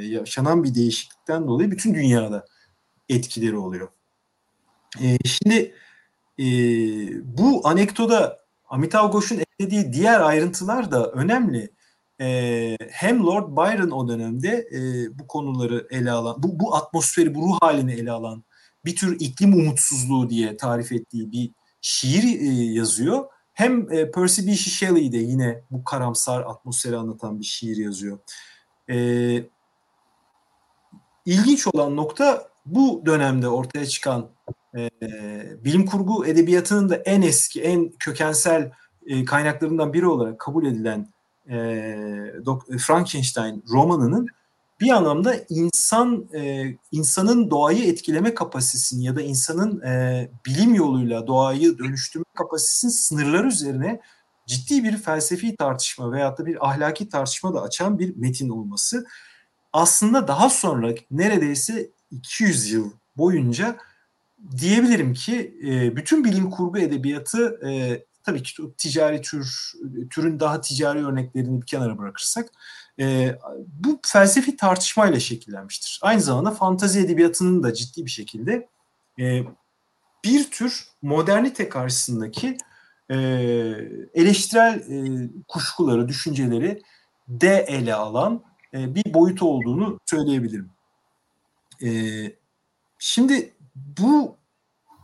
yaşanan 0.05 0.65
bir 0.65 0.75
değişiklikten 0.75 1.47
dolayı 1.47 1.71
bütün 1.71 1.95
dünyada 1.95 2.47
etkileri 3.09 3.57
oluyor. 3.57 3.89
E, 5.01 5.19
şimdi 5.25 5.75
e, 6.39 6.45
bu 7.39 7.69
anekdoda 7.69 8.39
Amitav 8.69 9.11
Ghosh'un 9.11 9.39
eklediği 9.39 9.93
diğer 9.93 10.21
ayrıntılar 10.21 10.91
da 10.91 11.11
önemli. 11.11 11.71
E, 12.21 12.77
hem 12.91 13.27
Lord 13.27 13.57
Byron 13.57 13.91
o 13.91 14.09
dönemde 14.09 14.69
e, 14.73 14.79
bu 15.19 15.27
konuları 15.27 15.87
ele 15.91 16.11
alan, 16.11 16.43
bu, 16.43 16.61
bu 16.61 16.75
atmosferi, 16.75 17.35
bu 17.35 17.43
ruh 17.43 17.59
halini 17.61 17.93
ele 17.93 18.11
alan 18.11 18.45
bir 18.85 18.97
tür 18.97 19.21
iklim 19.21 19.55
umutsuzluğu 19.55 20.31
diye 20.31 20.57
tarif 20.57 20.93
ettiği 20.93 21.33
bir 21.33 21.51
şiir 21.81 22.41
e, 22.41 22.65
yazıyor. 22.73 23.25
Hem 23.53 23.93
e, 23.93 24.11
Percy 24.11 24.47
Bysshe 24.47 24.71
Shelley 24.71 25.13
de 25.13 25.17
yine 25.17 25.63
bu 25.71 25.85
karamsar 25.85 26.41
atmosferi 26.41 26.97
anlatan 26.97 27.41
bir 27.41 27.45
şiir 27.45 27.77
yazıyor. 27.77 28.19
E, 28.91 28.97
ilginç 31.27 31.67
olan 31.67 31.97
nokta 31.97 32.49
bu 32.67 33.03
dönemde 33.07 33.49
ortaya 33.49 33.87
çıkan 33.87 34.31
e, 34.77 34.91
bilim 35.65 35.87
kurgu 35.87 36.27
edebiyatının 36.27 36.89
da 36.89 36.97
en 36.97 37.23
eski, 37.23 37.63
en 37.63 37.89
kökensel 37.89 38.73
e, 39.07 39.25
kaynaklarından 39.25 39.93
biri 39.93 40.07
olarak 40.07 40.39
kabul 40.39 40.67
edilen 40.67 41.09
e, 41.51 42.79
Frankenstein 42.79 43.65
romanının 43.71 44.27
bir 44.81 44.91
anlamda 44.91 45.35
insan 45.49 46.29
e, 46.35 46.65
insanın 46.93 47.51
doğayı 47.51 47.85
etkileme 47.85 48.35
kapasitesini 48.35 49.05
ya 49.05 49.17
da 49.17 49.23
insanın 49.23 49.81
e, 49.81 50.31
bilim 50.47 50.75
yoluyla 50.75 51.27
doğayı 51.27 51.79
dönüştürme 51.79 52.25
kapasitesinin 52.35 52.93
sınırları 52.93 53.49
üzerine 53.49 54.01
ciddi 54.47 54.85
bir 54.85 54.97
felsefi 54.97 55.57
tartışma 55.57 56.13
veyahut 56.13 56.39
da 56.39 56.47
bir 56.47 56.69
ahlaki 56.69 57.09
tartışma 57.09 57.55
da 57.55 57.63
açan 57.63 57.99
bir 57.99 58.17
metin 58.17 58.49
olması 58.49 59.07
aslında 59.73 60.29
daha 60.29 60.51
sonra 60.51 60.95
neredeyse 61.11 61.91
200 62.11 62.71
yıl 62.73 62.91
boyunca 63.17 63.77
diyebilirim 64.57 65.15
ki 65.15 65.59
e, 65.65 65.97
bütün 65.97 66.25
bilim 66.25 66.51
kurgu 66.51 66.79
edebiyatı 66.79 67.61
e, 67.69 68.03
tabii 68.29 68.43
ki 68.43 68.63
ticari 68.79 69.21
tür 69.21 69.73
türün 70.11 70.41
daha 70.41 70.61
ticari 70.61 71.07
örneklerini 71.07 71.61
bir 71.63 71.67
kenara 71.67 71.99
bırakırsak 71.99 72.51
e, 73.01 73.39
bu 73.67 74.01
felsefi 74.07 74.57
tartışmayla 74.57 75.21
şekillenmiştir. 75.21 76.01
Aynı 76.03 76.21
zamanda 76.21 76.51
fantazi 76.51 77.01
edebiyatının 77.01 77.63
da 77.63 77.75
ciddi 77.75 78.05
bir 78.05 78.11
şekilde 78.11 78.69
e, 79.21 79.43
bir 80.25 80.51
tür 80.51 80.89
modernite 81.03 81.69
karşısındaki 81.69 82.59
e, 83.11 83.17
eleştirel 84.15 84.75
e, 84.75 85.29
kuşkuları, 85.49 86.09
düşünceleri 86.09 86.83
de 87.29 87.65
ele 87.69 87.95
alan 87.95 88.43
e, 88.75 88.95
bir 88.95 89.15
boyutu 89.15 89.49
olduğunu 89.49 90.01
söyleyebilirim. 90.07 90.71
E, 91.83 91.91
şimdi 92.99 93.55
bu 93.75 94.37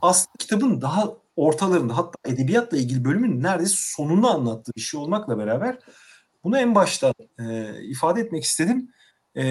aslında 0.02 0.32
kitabın 0.38 0.80
daha 0.80 1.23
ortalarında 1.36 1.96
hatta 1.96 2.18
edebiyatla 2.30 2.76
ilgili 2.76 3.04
bölümün 3.04 3.42
neredeyse 3.42 3.74
sonunu 3.76 4.30
anlattığı 4.30 4.72
bir 4.76 4.80
şey 4.80 5.00
olmakla 5.00 5.38
beraber 5.38 5.78
bunu 6.44 6.58
en 6.58 6.74
başta 6.74 7.14
e, 7.38 7.74
ifade 7.82 8.20
etmek 8.20 8.44
istedim. 8.44 8.90
E, 9.36 9.44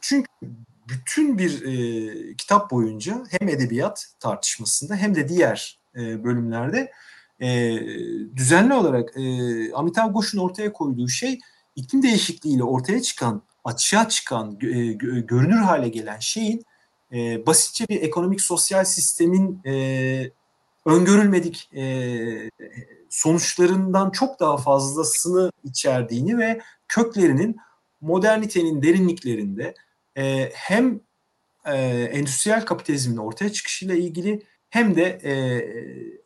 çünkü 0.00 0.28
bütün 0.88 1.38
bir 1.38 1.62
e, 1.62 2.36
kitap 2.36 2.70
boyunca 2.70 3.24
hem 3.30 3.48
edebiyat 3.48 4.06
tartışmasında 4.20 4.96
hem 4.96 5.14
de 5.14 5.28
diğer 5.28 5.78
e, 5.96 6.24
bölümlerde 6.24 6.92
e, 7.40 7.80
düzenli 8.36 8.74
olarak 8.74 9.16
e, 9.16 9.22
Amitav 9.72 10.12
Ghosh'un 10.12 10.38
ortaya 10.38 10.72
koyduğu 10.72 11.08
şey 11.08 11.40
iklim 11.76 12.02
değişikliğiyle 12.02 12.62
ortaya 12.62 13.02
çıkan, 13.02 13.42
açığa 13.64 14.08
çıkan, 14.08 14.58
e, 14.62 14.92
görünür 14.92 15.56
hale 15.56 15.88
gelen 15.88 16.18
şeyin 16.18 16.62
e, 17.12 17.46
basitçe 17.46 17.88
bir 17.88 18.02
ekonomik 18.02 18.40
sosyal 18.40 18.84
sistemin 18.84 19.60
e, 19.66 20.30
öngörülmedik 20.86 21.70
e, 21.74 22.50
sonuçlarından 23.08 24.10
çok 24.10 24.40
daha 24.40 24.56
fazlasını 24.56 25.52
içerdiğini 25.64 26.38
ve 26.38 26.60
köklerinin 26.88 27.56
modernitenin 28.00 28.82
derinliklerinde 28.82 29.74
e, 30.16 30.50
hem 30.54 31.00
e, 31.64 31.74
endüstriyel 32.12 32.64
kapitalizmin 32.64 33.16
ortaya 33.16 33.52
çıkışıyla 33.52 33.94
ilgili 33.94 34.42
hem 34.70 34.96
de 34.96 35.20
e, 35.24 35.32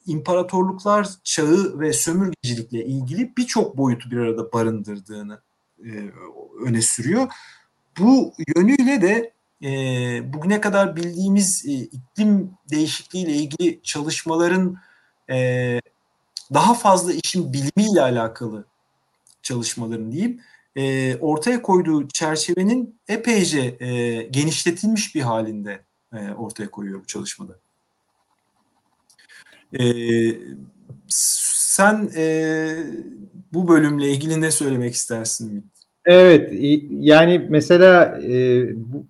imparatorluklar 0.06 1.08
çağı 1.24 1.80
ve 1.80 1.92
sömürgecilikle 1.92 2.84
ilgili 2.84 3.36
birçok 3.36 3.76
boyutu 3.76 4.10
bir 4.10 4.16
arada 4.16 4.52
barındırdığını 4.52 5.40
e, 5.78 5.90
öne 6.64 6.82
sürüyor. 6.82 7.32
Bu 7.98 8.32
yönüyle 8.56 9.02
de 9.02 9.32
e, 9.64 10.32
bugüne 10.32 10.60
kadar 10.60 10.96
bildiğimiz 10.96 11.66
e, 11.66 11.72
iklim 11.72 12.50
değişikliği 12.70 13.24
ile 13.24 13.32
ilgili 13.32 13.82
çalışmaların 13.82 14.76
e, 15.30 15.80
daha 16.54 16.74
fazla 16.74 17.12
işin 17.12 17.52
bilimiyle 17.52 18.02
alakalı 18.02 18.64
çalışmaların 19.42 20.12
diyeyim 20.12 20.40
e, 20.76 21.16
ortaya 21.16 21.62
koyduğu 21.62 22.08
çerçevenin 22.08 22.98
epeyce 23.08 23.76
e, 23.80 24.22
genişletilmiş 24.22 25.14
bir 25.14 25.20
halinde 25.20 25.80
e, 26.12 26.30
ortaya 26.32 26.70
koyuyor 26.70 27.00
bu 27.00 27.06
çalışmada. 27.06 27.58
E, 29.80 29.84
sen 31.08 32.10
e, 32.16 32.76
bu 33.52 33.68
bölümle 33.68 34.10
ilgili 34.10 34.40
ne 34.40 34.50
söylemek 34.50 34.94
istersin? 34.94 35.70
Evet, 36.04 36.50
yani 36.90 37.46
mesela 37.48 38.20
e, 38.22 38.62
bu, 38.76 39.06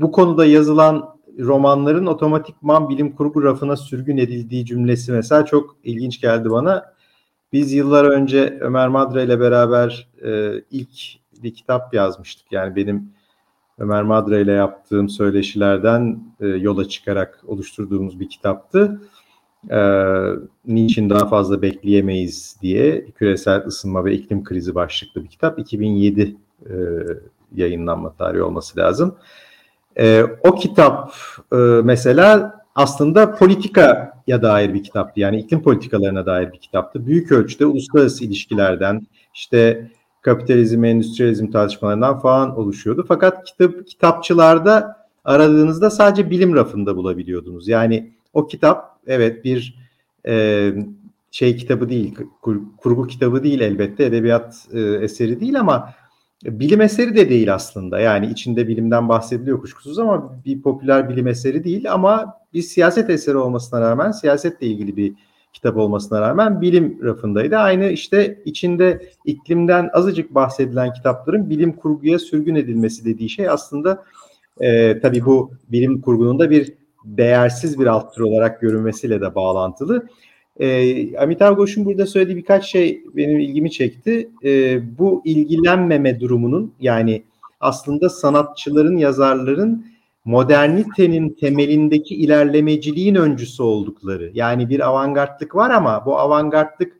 bu 0.00 0.12
konuda 0.12 0.46
yazılan 0.46 1.16
romanların 1.38 2.06
otomatikman 2.06 2.88
bilim 2.88 3.12
kurgu 3.12 3.42
rafına 3.42 3.76
sürgün 3.76 4.16
edildiği 4.16 4.66
cümlesi 4.66 5.12
mesela 5.12 5.44
çok 5.44 5.76
ilginç 5.84 6.20
geldi 6.20 6.50
bana. 6.50 6.94
Biz 7.52 7.72
yıllar 7.72 8.04
önce 8.04 8.58
Ömer 8.60 8.88
Madra 8.88 9.22
ile 9.22 9.40
beraber 9.40 10.08
e, 10.24 10.52
ilk 10.70 10.90
bir 11.42 11.54
kitap 11.54 11.94
yazmıştık. 11.94 12.52
Yani 12.52 12.76
benim 12.76 13.12
Ömer 13.78 14.02
Madra 14.02 14.38
ile 14.38 14.52
yaptığım 14.52 15.08
söyleşilerden 15.08 16.20
e, 16.40 16.46
yola 16.46 16.88
çıkarak 16.88 17.40
oluşturduğumuz 17.46 18.20
bir 18.20 18.28
kitaptı. 18.28 19.00
E, 19.70 19.80
niçin 20.66 21.10
daha 21.10 21.28
fazla 21.28 21.62
bekleyemeyiz 21.62 22.56
diye 22.62 23.04
küresel 23.04 23.66
ısınma 23.66 24.04
ve 24.04 24.14
iklim 24.14 24.44
krizi 24.44 24.74
başlıklı 24.74 25.24
bir 25.24 25.28
kitap. 25.28 25.58
2007 25.58 26.36
e, 26.66 26.74
yayınlanma 27.54 28.12
tarihi 28.12 28.42
olması 28.42 28.78
lazım. 28.78 29.16
O 30.42 30.54
kitap 30.54 31.14
e, 31.52 31.56
mesela 31.84 32.60
aslında 32.74 33.34
politikaya 33.34 34.42
dair 34.42 34.74
bir 34.74 34.82
kitaptı. 34.82 35.20
Yani 35.20 35.38
iklim 35.38 35.62
politikalarına 35.62 36.26
dair 36.26 36.52
bir 36.52 36.58
kitaptı. 36.58 37.06
Büyük 37.06 37.32
ölçüde 37.32 37.66
uluslararası 37.66 38.24
ilişkilerden, 38.24 39.06
işte 39.34 39.90
kapitalizm, 40.22 40.84
endüstriyalizm 40.84 41.50
tartışmalarından 41.50 42.18
falan 42.18 42.58
oluşuyordu. 42.58 43.04
Fakat 43.08 43.44
kitap 43.44 43.86
kitapçılarda 43.86 44.96
aradığınızda 45.24 45.90
sadece 45.90 46.30
bilim 46.30 46.54
rafında 46.54 46.96
bulabiliyordunuz. 46.96 47.68
Yani 47.68 48.12
o 48.32 48.46
kitap 48.46 48.98
evet 49.06 49.44
bir 49.44 49.78
e, 50.26 50.72
şey 51.30 51.56
kitabı 51.56 51.88
değil, 51.88 52.14
kur, 52.42 52.60
kurgu 52.76 53.06
kitabı 53.06 53.44
değil 53.44 53.60
elbette, 53.60 54.04
edebiyat 54.04 54.66
e, 54.72 54.80
eseri 54.80 55.40
değil 55.40 55.60
ama 55.60 55.94
bilim 56.44 56.80
eseri 56.80 57.16
de 57.16 57.28
değil 57.28 57.54
aslında. 57.54 58.00
Yani 58.00 58.26
içinde 58.26 58.68
bilimden 58.68 59.08
bahsediliyor 59.08 59.60
kuşkusuz 59.60 59.98
ama 59.98 60.36
bir 60.44 60.62
popüler 60.62 61.08
bilim 61.08 61.26
eseri 61.26 61.64
değil 61.64 61.92
ama 61.92 62.40
bir 62.54 62.62
siyaset 62.62 63.10
eseri 63.10 63.36
olmasına 63.36 63.80
rağmen 63.80 64.10
siyasetle 64.10 64.66
ilgili 64.66 64.96
bir 64.96 65.14
kitap 65.52 65.76
olmasına 65.76 66.20
rağmen 66.20 66.60
bilim 66.60 66.98
rafındaydı. 67.02 67.56
Aynı 67.56 67.86
işte 67.86 68.42
içinde 68.44 69.02
iklimden 69.24 69.90
azıcık 69.92 70.34
bahsedilen 70.34 70.92
kitapların 70.92 71.50
bilim 71.50 71.72
kurguya 71.72 72.18
sürgün 72.18 72.54
edilmesi 72.54 73.04
dediği 73.04 73.28
şey 73.28 73.48
aslında 73.48 74.04
e, 74.60 75.00
tabii 75.00 75.24
bu 75.24 75.50
bilim 75.68 76.00
kurgunun 76.00 76.38
da 76.38 76.50
bir 76.50 76.72
değersiz 77.04 77.80
bir 77.80 77.86
alt 77.86 78.14
tür 78.14 78.22
olarak 78.22 78.60
görünmesiyle 78.60 79.20
de 79.20 79.34
bağlantılı. 79.34 80.06
E, 80.60 81.16
Amitav 81.16 81.54
Ghosh'un 81.54 81.84
burada 81.84 82.06
söylediği 82.06 82.36
birkaç 82.36 82.64
şey 82.64 83.02
benim 83.16 83.38
ilgimi 83.38 83.70
çekti. 83.70 84.30
E, 84.44 84.80
bu 84.98 85.22
ilgilenmeme 85.24 86.20
durumunun 86.20 86.74
yani 86.80 87.22
aslında 87.60 88.08
sanatçıların, 88.08 88.96
yazarların 88.96 89.86
modernitenin 90.24 91.30
temelindeki 91.40 92.14
ilerlemeciliğin 92.14 93.14
öncüsü 93.14 93.62
oldukları. 93.62 94.30
Yani 94.34 94.68
bir 94.68 94.88
avantgardlık 94.88 95.54
var 95.54 95.70
ama 95.70 96.06
bu 96.06 96.18
avantgardlık 96.18 96.92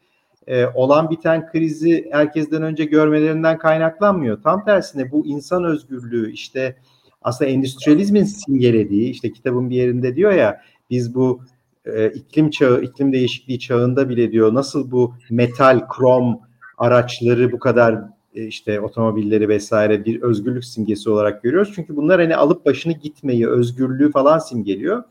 e, 0.47 0.67
olan 0.67 1.11
biten 1.11 1.47
krizi 1.53 2.09
herkesten 2.13 2.63
önce 2.63 2.85
görmelerinden 2.85 3.59
kaynaklanmıyor. 3.59 4.43
Tam 4.43 4.65
tersine 4.65 5.11
bu 5.11 5.27
insan 5.27 5.65
özgürlüğü 5.65 6.33
işte 6.33 6.77
aslında 7.23 7.51
endüstriyalizmin 7.51 8.25
simgelediği 8.25 9.11
işte 9.11 9.33
kitabın 9.33 9.71
bir 9.71 9.77
yerinde 9.77 10.17
diyor 10.17 10.33
ya 10.33 10.61
biz 10.91 11.15
bu 11.15 11.41
e, 11.85 12.11
iklim 12.11 12.51
çağı, 12.51 12.81
iklim 12.83 13.13
değişikliği 13.13 13.59
çağında 13.59 14.09
bile 14.09 14.33
diyor 14.33 14.55
nasıl 14.55 14.91
bu 14.91 15.15
metal, 15.31 15.89
krom 15.89 16.41
araçları 16.79 17.53
bu 17.53 17.59
kadar 17.59 17.95
e, 18.35 18.45
işte 18.45 18.81
otomobilleri 18.81 19.49
vesaire 19.49 20.05
bir 20.05 20.23
özgürlük 20.23 20.65
simgesi 20.65 21.11
olarak 21.11 21.43
görüyoruz. 21.43 21.73
Çünkü 21.75 21.97
bunlar 21.97 22.21
hani 22.21 22.37
alıp 22.37 22.67
başını 22.67 22.93
gitmeyi, 22.93 23.49
özgürlüğü 23.49 24.11
falan 24.11 24.39
simgeliyor. 24.39 25.03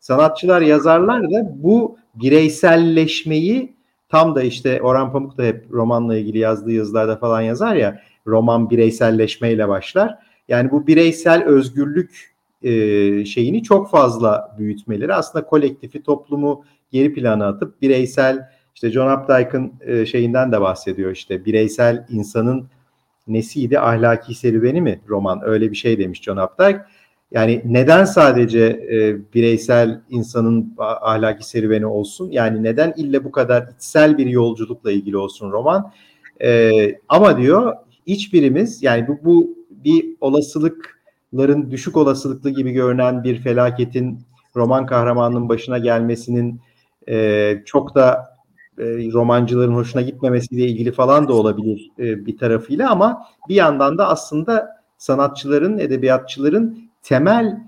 Sanatçılar, 0.00 0.60
yazarlar 0.60 1.22
da 1.22 1.52
bu 1.54 1.98
bireyselleşmeyi 2.14 3.76
tam 4.08 4.34
da 4.34 4.42
işte 4.42 4.82
Orhan 4.82 5.12
Pamuk 5.12 5.38
da 5.38 5.42
hep 5.42 5.66
romanla 5.70 6.16
ilgili 6.16 6.38
yazdığı 6.38 6.72
yazılarda 6.72 7.16
falan 7.16 7.40
yazar 7.40 7.76
ya 7.76 8.02
roman 8.26 8.70
bireyselleşmeyle 8.70 9.68
başlar. 9.68 10.18
Yani 10.48 10.70
bu 10.70 10.86
bireysel 10.86 11.44
özgürlük 11.44 12.37
e, 12.62 13.24
şeyini 13.24 13.62
çok 13.62 13.90
fazla 13.90 14.56
büyütmeleri 14.58 15.14
aslında 15.14 15.46
kolektifi, 15.46 16.02
toplumu 16.02 16.64
geri 16.92 17.14
plana 17.14 17.46
atıp 17.46 17.82
bireysel 17.82 18.48
işte 18.74 18.90
John 18.90 19.20
Updike'ın 19.20 19.72
e, 19.80 20.06
şeyinden 20.06 20.52
de 20.52 20.60
bahsediyor 20.60 21.10
işte 21.10 21.44
bireysel 21.44 22.06
insanın 22.10 22.68
nesiydi 23.28 23.80
ahlaki 23.80 24.34
serüveni 24.34 24.80
mi 24.80 25.00
roman 25.08 25.40
öyle 25.44 25.70
bir 25.70 25.76
şey 25.76 25.98
demiş 25.98 26.22
John 26.22 26.36
Updike. 26.36 26.80
Yani 27.30 27.62
neden 27.64 28.04
sadece 28.04 28.60
e, 28.92 29.16
bireysel 29.34 30.00
insanın 30.10 30.74
ahlaki 30.78 31.48
serüveni 31.48 31.86
olsun? 31.86 32.30
Yani 32.30 32.62
neden 32.62 32.94
ille 32.96 33.24
bu 33.24 33.32
kadar 33.32 33.68
içsel 33.76 34.18
bir 34.18 34.26
yolculukla 34.26 34.92
ilgili 34.92 35.16
olsun 35.16 35.52
roman? 35.52 35.92
E, 36.42 36.70
ama 37.08 37.38
diyor 37.38 37.76
hiçbirimiz 38.06 38.82
yani 38.82 39.08
bu, 39.08 39.18
bu 39.24 39.56
bir 39.70 40.16
olasılıkların 41.32 41.70
düşük 41.70 41.96
olasılıklı 41.96 42.50
gibi 42.50 42.72
görünen 42.72 43.24
bir 43.24 43.38
felaketin 43.38 44.20
roman 44.56 44.86
kahramanının 44.86 45.48
başına 45.48 45.78
gelmesinin 45.78 46.60
e, 47.08 47.62
çok 47.66 47.94
da 47.94 48.36
e, 48.78 48.84
romancıların 49.12 49.74
hoşuna 49.74 50.02
gitmemesiyle 50.02 50.66
ilgili 50.66 50.92
falan 50.92 51.28
da 51.28 51.32
olabilir 51.32 51.90
e, 51.98 52.26
bir 52.26 52.38
tarafıyla 52.38 52.90
ama 52.90 53.26
bir 53.48 53.54
yandan 53.54 53.98
da 53.98 54.08
aslında 54.08 54.68
sanatçıların, 54.98 55.78
edebiyatçıların 55.78 56.78
temel 57.02 57.58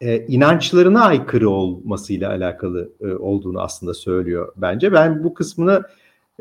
e, 0.00 0.26
inançlarına 0.26 1.04
aykırı 1.04 1.50
olmasıyla 1.50 2.30
alakalı 2.30 2.90
e, 3.00 3.06
olduğunu 3.06 3.60
aslında 3.60 3.94
söylüyor 3.94 4.52
bence. 4.56 4.92
Ben 4.92 5.24
bu 5.24 5.34
kısmını 5.34 5.82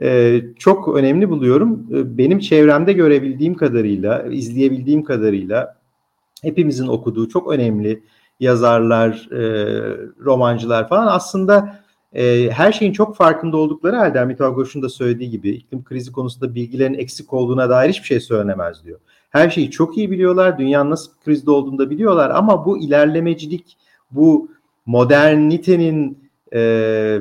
e, 0.02 0.42
çok 0.60 0.96
önemli 0.96 1.30
buluyorum. 1.30 1.88
E, 1.94 2.18
benim 2.18 2.40
çevremde 2.40 2.94
görebildiğim 2.94 3.56
kadarıyla, 3.56 4.24
izleyebildiğim 4.24 5.04
kadarıyla 5.04 5.79
hepimizin 6.42 6.88
okuduğu 6.88 7.30
çok 7.30 7.52
önemli 7.52 8.04
yazarlar, 8.40 9.30
e, 9.32 9.42
romancılar 10.26 10.90
falan 10.90 11.08
aslında 11.08 11.80
e, 12.14 12.50
her 12.52 12.72
şeyin 12.72 12.94
çok 12.94 13.16
farkında 13.16 13.58
oldukları 13.58 13.96
halde 13.96 14.20
Hamit 14.20 14.42
Algoş'un 14.42 14.82
da 14.82 14.90
söylediği 14.90 15.30
gibi 15.30 15.50
iklim 15.50 15.84
krizi 15.84 16.12
konusunda 16.12 16.56
bilgilerin 16.56 16.94
eksik 16.94 17.34
olduğuna 17.34 17.70
dair 17.70 17.90
hiçbir 17.90 18.08
şey 18.08 18.20
söylenemez 18.20 18.84
diyor. 18.86 19.00
Her 19.30 19.50
şeyi 19.50 19.72
çok 19.72 19.98
iyi 19.98 20.12
biliyorlar, 20.12 20.58
dünyanın 20.60 20.90
nasıl 20.90 21.12
krizde 21.26 21.52
olduğunu 21.52 21.78
da 21.78 21.90
biliyorlar 21.90 22.30
ama 22.30 22.66
bu 22.66 22.78
ilerlemecilik, 22.78 23.78
bu 24.12 24.52
modernitenin 24.86 26.18
e, 26.52 26.60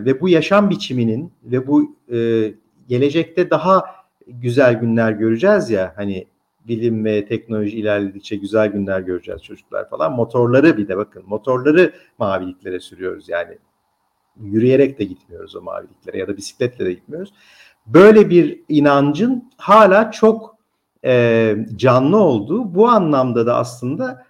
ve 0.04 0.20
bu 0.20 0.28
yaşam 0.28 0.70
biçiminin 0.70 1.33
ve 1.44 1.66
bu 1.66 1.96
e, 2.12 2.50
gelecekte 2.88 3.50
daha 3.50 3.85
güzel 4.26 4.74
günler 4.74 5.12
göreceğiz 5.12 5.70
ya 5.70 5.92
hani 5.96 6.26
bilim 6.66 7.05
ve 7.05 7.27
teknoloji 7.27 7.79
ilerledikçe 7.79 8.37
güzel 8.37 8.68
günler 8.68 9.01
göreceğiz 9.01 9.42
çocuklar 9.42 9.90
falan. 9.90 10.12
Motorları 10.12 10.77
bir 10.77 10.88
de 10.88 10.97
bakın 10.97 11.23
motorları 11.27 11.92
maviliklere 12.18 12.81
sürüyoruz 12.81 13.29
yani. 13.29 13.59
Yürüyerek 14.40 14.99
de 14.99 15.05
gitmiyoruz 15.05 15.57
o 15.57 15.62
maviliklere 15.62 16.18
ya 16.18 16.29
da 16.29 16.37
bisikletle 16.37 16.85
de 16.85 16.92
gitmiyoruz. 16.92 17.33
Böyle 17.87 18.31
bir 18.31 18.61
inancın 18.68 19.51
hala 19.57 20.11
çok 20.11 20.57
e, 21.05 21.57
canlı 21.77 22.16
olduğu 22.16 22.75
bu 22.75 22.88
anlamda 22.88 23.47
da 23.47 23.57
aslında 23.57 24.27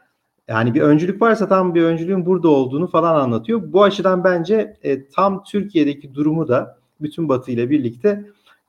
yani 0.49 0.75
bir 0.75 0.81
öncülük 0.81 1.23
varsa 1.23 1.49
tam 1.49 1.75
bir 1.75 1.83
öncülüğün 1.83 2.27
burada 2.27 2.49
olduğunu 2.49 2.87
falan 2.87 3.15
anlatıyor. 3.15 3.73
Bu 3.73 3.83
açıdan 3.83 4.25
bence 4.25 4.77
e, 4.83 5.09
tam 5.09 5.45
Türkiye'deki 5.45 6.15
durumu 6.15 6.49
da 6.49 6.79
bütün 7.01 7.29
Batı 7.29 7.51
ile 7.51 7.71
birlikte 7.71 8.25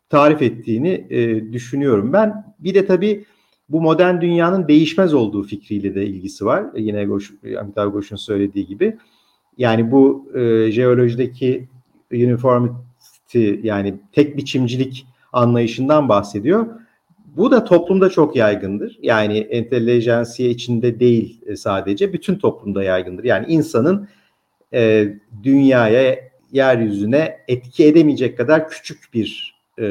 tarif 0.09 0.41
ettiğini 0.41 1.07
e, 1.09 1.53
düşünüyorum. 1.53 2.13
Ben 2.13 2.55
bir 2.59 2.73
de 2.75 2.85
tabii 2.85 3.25
bu 3.69 3.81
modern 3.81 4.21
dünyanın 4.21 4.67
değişmez 4.67 5.13
olduğu 5.13 5.43
fikriyle 5.43 5.95
de 5.95 6.05
ilgisi 6.05 6.45
var. 6.45 6.65
E, 6.75 6.81
yine 6.81 7.05
Goş, 7.05 7.31
Amitabh 7.59 7.93
Ghosh'un 7.93 8.15
söylediği 8.15 8.67
gibi. 8.67 8.97
Yani 9.57 9.91
bu 9.91 10.31
e, 10.35 10.71
jeolojideki 10.71 11.67
uniformity 12.13 13.53
yani 13.63 13.95
tek 14.11 14.37
biçimcilik 14.37 15.05
anlayışından 15.33 16.09
bahsediyor. 16.09 16.67
Bu 17.37 17.51
da 17.51 17.63
toplumda 17.63 18.09
çok 18.09 18.35
yaygındır. 18.35 18.99
Yani 19.01 19.37
entelejansiye 19.37 20.49
içinde 20.49 20.99
değil 20.99 21.41
e, 21.45 21.55
sadece, 21.55 22.13
bütün 22.13 22.35
toplumda 22.35 22.83
yaygındır. 22.83 23.23
Yani 23.23 23.45
insanın 23.49 24.07
e, 24.73 25.13
dünyaya, 25.43 26.29
yeryüzüne 26.51 27.37
etki 27.47 27.85
edemeyecek 27.85 28.37
kadar 28.37 28.69
küçük 28.69 29.13
bir 29.13 29.59
e, 29.79 29.85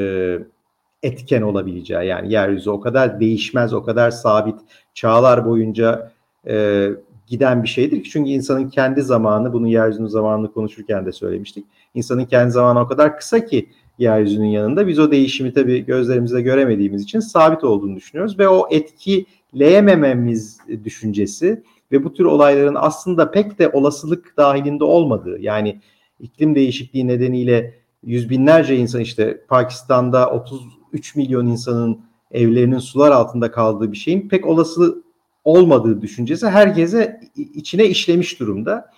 etken 1.02 1.42
olabileceği. 1.42 2.06
Yani 2.06 2.32
yeryüzü 2.32 2.70
o 2.70 2.80
kadar 2.80 3.20
değişmez, 3.20 3.74
o 3.74 3.82
kadar 3.82 4.11
sabit, 4.11 4.61
çağlar 4.94 5.46
boyunca 5.46 6.12
e, 6.48 6.88
giden 7.26 7.62
bir 7.62 7.68
şeydir 7.68 8.02
ki. 8.02 8.11
Çünkü 8.11 8.30
insanın 8.30 8.68
kendi 8.68 9.02
zamanı, 9.02 9.52
bunu 9.52 9.68
yeryüzünün 9.68 10.06
zamanını 10.06 10.52
konuşurken 10.52 11.06
de 11.06 11.12
söylemiştik. 11.12 11.64
İnsanın 11.94 12.24
kendi 12.24 12.50
zamanı 12.50 12.80
o 12.80 12.87
kadar 12.87 13.16
kısa 13.16 13.46
ki 13.46 13.68
yeryüzünün 13.98 14.48
yanında. 14.48 14.88
Biz 14.88 14.98
o 14.98 15.11
değişimi 15.11 15.52
tabii 15.52 15.84
gözlerimizle 15.84 16.42
göremediğimiz 16.42 17.02
için 17.02 17.20
sabit 17.20 17.64
olduğunu 17.64 17.96
düşünüyoruz 17.96 18.38
ve 18.38 18.48
o 18.48 18.68
etkileyemememiz 18.70 20.58
düşüncesi 20.84 21.62
ve 21.92 22.04
bu 22.04 22.14
tür 22.14 22.24
olayların 22.24 22.76
aslında 22.78 23.30
pek 23.30 23.58
de 23.58 23.68
olasılık 23.68 24.37
dahilinde 24.37 24.84
olmadığı 24.84 25.38
yani 25.40 25.80
iklim 26.20 26.54
değişikliği 26.54 27.06
nedeniyle 27.06 27.74
yüz 28.04 28.30
binlerce 28.30 28.76
insan 28.76 29.00
işte 29.00 29.40
Pakistan'da 29.48 30.30
33 30.88 31.16
milyon 31.16 31.46
insanın 31.46 32.01
evlerinin 32.31 32.79
sular 32.79 33.11
altında 33.11 33.51
kaldığı 33.51 33.92
bir 33.92 33.96
şeyin 33.96 34.29
pek 34.29 34.46
olası 34.46 35.03
olmadığı 35.44 36.01
düşüncesi 36.03 36.48
herkese 36.48 37.20
içine 37.37 37.87
işlemiş 37.87 38.40
durumda. 38.40 38.90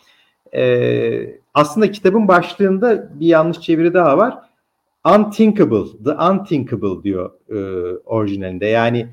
Ee, 0.55 1.40
aslında 1.55 1.90
kitabın 1.90 2.29
başlığında 2.29 3.20
bir 3.20 3.26
yanlış 3.26 3.61
çeviri 3.61 3.94
daha 3.94 4.18
var 4.18 4.38
unthinkable, 5.05 6.05
the 6.05 6.11
unthinkable 6.11 7.03
diyor 7.03 7.31
e, 7.48 7.59
orijinalinde. 8.05 8.66
Yani 8.66 9.09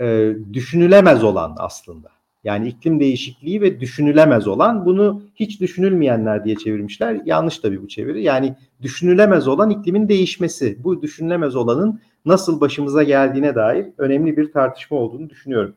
e, 0.00 0.32
düşünülemez 0.52 1.24
olan 1.24 1.54
aslında. 1.58 2.11
Yani 2.44 2.68
iklim 2.68 3.00
değişikliği 3.00 3.60
ve 3.60 3.80
düşünülemez 3.80 4.48
olan 4.48 4.86
bunu 4.86 5.22
hiç 5.34 5.60
düşünülmeyenler 5.60 6.44
diye 6.44 6.56
çevirmişler. 6.56 7.20
Yanlış 7.24 7.58
tabii 7.58 7.82
bu 7.82 7.88
çeviri. 7.88 8.22
Yani 8.22 8.54
düşünülemez 8.82 9.48
olan 9.48 9.70
iklimin 9.70 10.08
değişmesi. 10.08 10.76
Bu 10.84 11.02
düşünülemez 11.02 11.56
olanın 11.56 12.00
nasıl 12.24 12.60
başımıza 12.60 13.02
geldiğine 13.02 13.54
dair 13.54 13.86
önemli 13.98 14.36
bir 14.36 14.52
tartışma 14.52 14.96
olduğunu 14.96 15.30
düşünüyorum. 15.30 15.74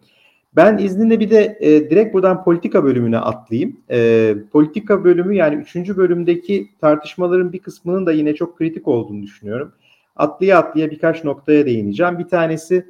Ben 0.55 0.77
izninle 0.77 1.19
bir 1.19 1.29
de 1.29 1.57
e, 1.59 1.89
direkt 1.89 2.13
buradan 2.13 2.43
politika 2.43 2.83
bölümüne 2.83 3.17
atlayayım. 3.17 3.77
E, 3.91 4.35
politika 4.51 5.03
bölümü 5.03 5.35
yani 5.35 5.55
üçüncü 5.55 5.97
bölümdeki 5.97 6.69
tartışmaların 6.81 7.53
bir 7.53 7.59
kısmının 7.59 8.05
da 8.05 8.11
yine 8.11 8.35
çok 8.35 8.57
kritik 8.57 8.87
olduğunu 8.87 9.23
düşünüyorum. 9.23 9.71
Atlaya 10.15 10.59
atlaya 10.59 10.91
birkaç 10.91 11.23
noktaya 11.23 11.65
değineceğim. 11.65 12.19
Bir 12.19 12.27
tanesi 12.27 12.85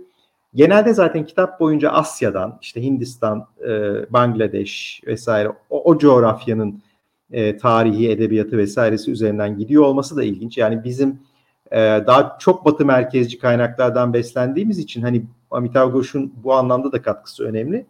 genelde 0.56 0.94
zaten 0.94 1.26
kitap 1.26 1.60
boyunca 1.60 1.90
Asya'dan 1.90 2.58
işte 2.62 2.84
Hindistan, 2.84 3.48
e, 3.68 3.70
Bangladeş 4.14 5.02
vesaire 5.08 5.50
o, 5.70 5.92
o 5.92 5.98
coğrafyanın 5.98 6.82
e, 7.32 7.58
tarihi, 7.58 8.12
edebiyatı 8.12 8.58
vesairesi 8.58 9.12
üzerinden 9.12 9.58
gidiyor 9.58 9.84
olması 9.84 10.16
da 10.16 10.24
ilginç. 10.24 10.58
Yani 10.58 10.84
bizim 10.84 11.20
e, 11.72 11.78
daha 12.08 12.38
çok 12.40 12.66
batı 12.66 12.86
merkezci 12.86 13.40
kaynaklardan 13.40 14.14
beslendiğimiz 14.14 14.80
için 14.80 15.02
hani 15.02 15.26
Amitabh 15.52 15.92
Ghosh'un 15.92 16.34
bu 16.44 16.54
anlamda 16.54 16.92
da 16.92 17.02
katkısı 17.02 17.44
önemli. 17.44 17.86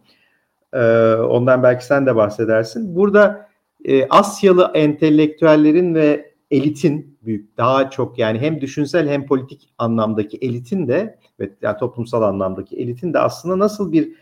Ee, 0.72 1.14
ondan 1.14 1.62
belki 1.62 1.86
sen 1.86 2.06
de 2.06 2.16
bahsedersin. 2.16 2.96
Burada 2.96 3.48
e, 3.84 4.08
Asyalı 4.08 4.70
entelektüellerin 4.74 5.94
ve 5.94 6.32
elitin 6.50 7.18
büyük 7.22 7.56
daha 7.56 7.90
çok 7.90 8.18
yani 8.18 8.38
hem 8.38 8.60
düşünsel 8.60 9.08
hem 9.08 9.26
politik 9.26 9.68
anlamdaki 9.78 10.38
elitin 10.40 10.88
de 10.88 11.18
ve 11.40 11.50
yani 11.62 11.76
toplumsal 11.78 12.22
anlamdaki 12.22 12.76
elitin 12.76 13.12
de 13.12 13.18
aslında 13.18 13.58
nasıl 13.58 13.92
bir 13.92 14.12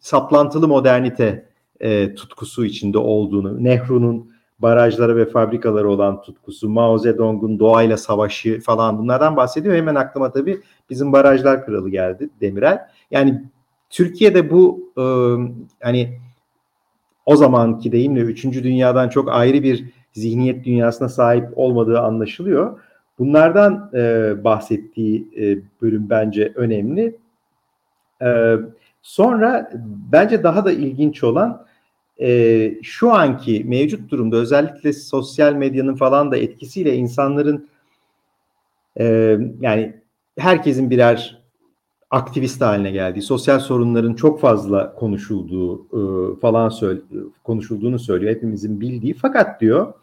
saplantılı 0.00 0.68
modernite 0.68 1.48
e, 1.80 2.14
tutkusu 2.14 2.64
içinde 2.64 2.98
olduğunu, 2.98 3.64
Nehru'nun 3.64 4.30
barajlara 4.58 5.16
ve 5.16 5.26
fabrikalara 5.26 5.88
olan 5.88 6.22
tutkusu, 6.22 6.68
Mao 6.68 6.98
Zedong'un 6.98 7.58
doğayla 7.58 7.96
savaşı 7.96 8.60
falan 8.60 8.98
bunlardan 8.98 9.36
bahsediyor. 9.36 9.74
Hemen 9.74 9.94
aklıma 9.94 10.32
tabii 10.32 10.60
bizim 10.90 11.12
barajlar 11.12 11.66
kralı 11.66 11.90
geldi 11.90 12.28
Demirel. 12.40 12.88
Yani 13.10 13.44
Türkiye'de 13.90 14.50
bu 14.50 14.92
e, 14.96 15.04
hani 15.82 16.20
o 17.26 17.36
zamanki 17.36 17.92
deyimle 17.92 18.20
3. 18.20 18.44
dünyadan 18.44 19.08
çok 19.08 19.32
ayrı 19.32 19.62
bir 19.62 19.84
zihniyet 20.12 20.64
dünyasına 20.64 21.08
sahip 21.08 21.48
olmadığı 21.56 22.00
anlaşılıyor. 22.00 22.80
Bunlardan 23.18 23.90
e, 23.94 24.34
bahsettiği 24.44 25.28
e, 25.40 25.58
bölüm 25.82 26.10
bence 26.10 26.52
önemli. 26.54 27.16
E, 28.22 28.56
sonra 29.02 29.70
bence 30.12 30.42
daha 30.42 30.64
da 30.64 30.72
ilginç 30.72 31.24
olan 31.24 31.66
e, 32.20 32.72
şu 32.82 33.12
anki 33.12 33.64
mevcut 33.64 34.10
durumda 34.10 34.36
özellikle 34.36 34.92
sosyal 34.92 35.52
medyanın 35.52 35.94
falan 35.94 36.32
da 36.32 36.36
etkisiyle 36.36 36.96
insanların 36.96 37.68
e, 39.00 39.38
yani 39.60 39.96
herkesin 40.38 40.90
birer 40.90 41.38
aktivist 42.10 42.60
haline 42.60 42.90
geldiği, 42.90 43.22
sosyal 43.22 43.58
sorunların 43.58 44.14
çok 44.14 44.40
fazla 44.40 44.94
konuşulduğu 44.94 45.86
e, 45.92 46.00
falan 46.40 46.68
söyle, 46.68 47.00
konuşulduğunu 47.44 47.98
söylüyor. 47.98 48.34
Hepimizin 48.34 48.80
bildiği. 48.80 49.14
Fakat 49.14 49.60
diyor 49.60 49.94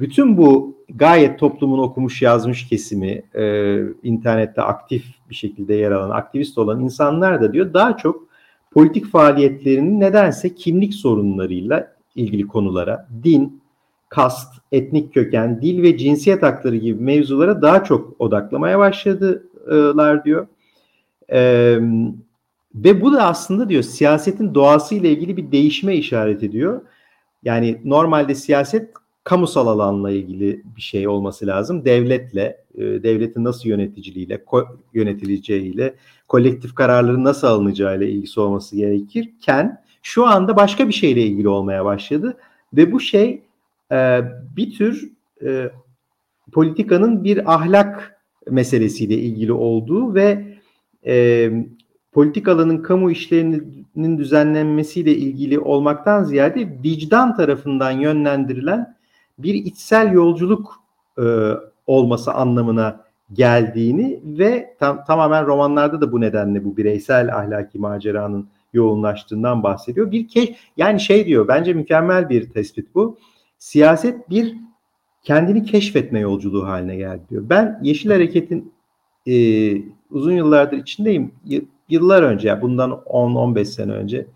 bütün 0.00 0.36
bu 0.36 0.76
gayet 0.94 1.38
toplumun 1.38 1.78
okumuş 1.78 2.22
yazmış 2.22 2.68
kesimi, 2.68 3.22
e, 3.34 3.76
internette 4.02 4.62
aktif 4.62 5.04
bir 5.30 5.34
şekilde 5.34 5.74
yer 5.74 5.90
alan, 5.90 6.10
aktivist 6.10 6.58
olan 6.58 6.80
insanlar 6.80 7.42
da 7.42 7.52
diyor 7.52 7.74
daha 7.74 7.96
çok 7.96 8.28
politik 8.72 9.06
faaliyetlerinin 9.06 10.00
nedense 10.00 10.54
kimlik 10.54 10.94
sorunlarıyla 10.94 11.92
ilgili 12.14 12.46
konulara, 12.46 13.08
din, 13.24 13.60
kast, 14.08 14.54
etnik 14.72 15.14
köken, 15.14 15.62
dil 15.62 15.82
ve 15.82 15.96
cinsiyet 15.96 16.42
hakları 16.42 16.76
gibi 16.76 17.02
mevzulara 17.02 17.62
daha 17.62 17.84
çok 17.84 18.20
odaklamaya 18.20 18.78
başladılar 18.78 20.24
diyor. 20.24 20.46
Ee, 21.32 21.78
ve 22.74 23.00
bu 23.00 23.12
da 23.12 23.26
aslında 23.26 23.68
diyor 23.68 23.82
siyasetin 23.82 24.54
doğası 24.54 24.94
ile 24.94 25.10
ilgili 25.10 25.36
bir 25.36 25.52
değişime 25.52 25.96
işaret 25.96 26.42
ediyor. 26.42 26.80
Yani 27.42 27.80
normalde 27.84 28.34
siyaset 28.34 28.90
kamusal 29.28 29.66
alanla 29.66 30.10
ilgili 30.10 30.62
bir 30.76 30.80
şey 30.80 31.08
olması 31.08 31.46
lazım. 31.46 31.84
Devletle, 31.84 32.64
e, 32.74 32.80
devletin 32.80 33.44
nasıl 33.44 33.68
yöneticiliğiyle, 33.68 34.44
yönetileceğiyle, 34.94 35.94
kolektif 36.28 36.74
kararların 36.74 37.24
nasıl 37.24 37.46
alınacağıyla 37.46 38.06
ilgisi 38.06 38.40
olması 38.40 38.76
gerekirken 38.76 39.82
şu 40.02 40.26
anda 40.26 40.56
başka 40.56 40.88
bir 40.88 40.92
şeyle 40.92 41.22
ilgili 41.22 41.48
olmaya 41.48 41.84
başladı 41.84 42.36
ve 42.72 42.92
bu 42.92 43.00
şey 43.00 43.42
e, 43.92 44.20
bir 44.56 44.70
tür 44.76 45.10
e, 45.44 45.70
politikanın 46.52 47.24
bir 47.24 47.54
ahlak 47.54 48.20
meselesiyle 48.50 49.14
ilgili 49.14 49.52
olduğu 49.52 50.14
ve 50.14 50.44
e, 51.06 51.50
politik 52.12 52.48
alanın 52.48 52.82
kamu 52.82 53.10
işlerinin 53.10 54.18
düzenlenmesiyle 54.18 55.16
ilgili 55.16 55.58
olmaktan 55.58 56.24
ziyade 56.24 56.68
vicdan 56.84 57.36
tarafından 57.36 57.90
yönlendirilen 57.90 58.97
bir 59.38 59.54
içsel 59.54 60.12
yolculuk 60.12 60.74
e, 61.18 61.52
olması 61.86 62.32
anlamına 62.34 63.00
geldiğini 63.32 64.20
ve 64.24 64.76
tam, 64.78 65.04
tamamen 65.04 65.46
romanlarda 65.46 66.00
da 66.00 66.12
bu 66.12 66.20
nedenle 66.20 66.64
bu 66.64 66.76
bireysel 66.76 67.36
ahlaki 67.36 67.78
maceranın 67.78 68.48
yoğunlaştığından 68.72 69.62
bahsediyor. 69.62 70.10
Bir 70.10 70.28
keş 70.28 70.50
yani 70.76 71.00
şey 71.00 71.26
diyor 71.26 71.48
bence 71.48 71.72
mükemmel 71.72 72.28
bir 72.28 72.50
tespit 72.50 72.94
bu. 72.94 73.18
Siyaset 73.58 74.30
bir 74.30 74.56
kendini 75.22 75.64
keşfetme 75.64 76.20
yolculuğu 76.20 76.66
haline 76.66 76.96
geldi 76.96 77.22
diyor. 77.30 77.42
Ben 77.48 77.80
Yeşil 77.82 78.10
Hareket'in 78.10 78.72
e, 79.26 79.34
uzun 80.10 80.32
yıllardır 80.32 80.76
içindeyim. 80.76 81.32
Y- 81.44 81.64
yıllar 81.88 82.22
önce, 82.22 82.48
yani 82.48 82.62
bundan 82.62 82.90
10-15 82.90 83.64
sene 83.64 83.92
önce 83.92 84.26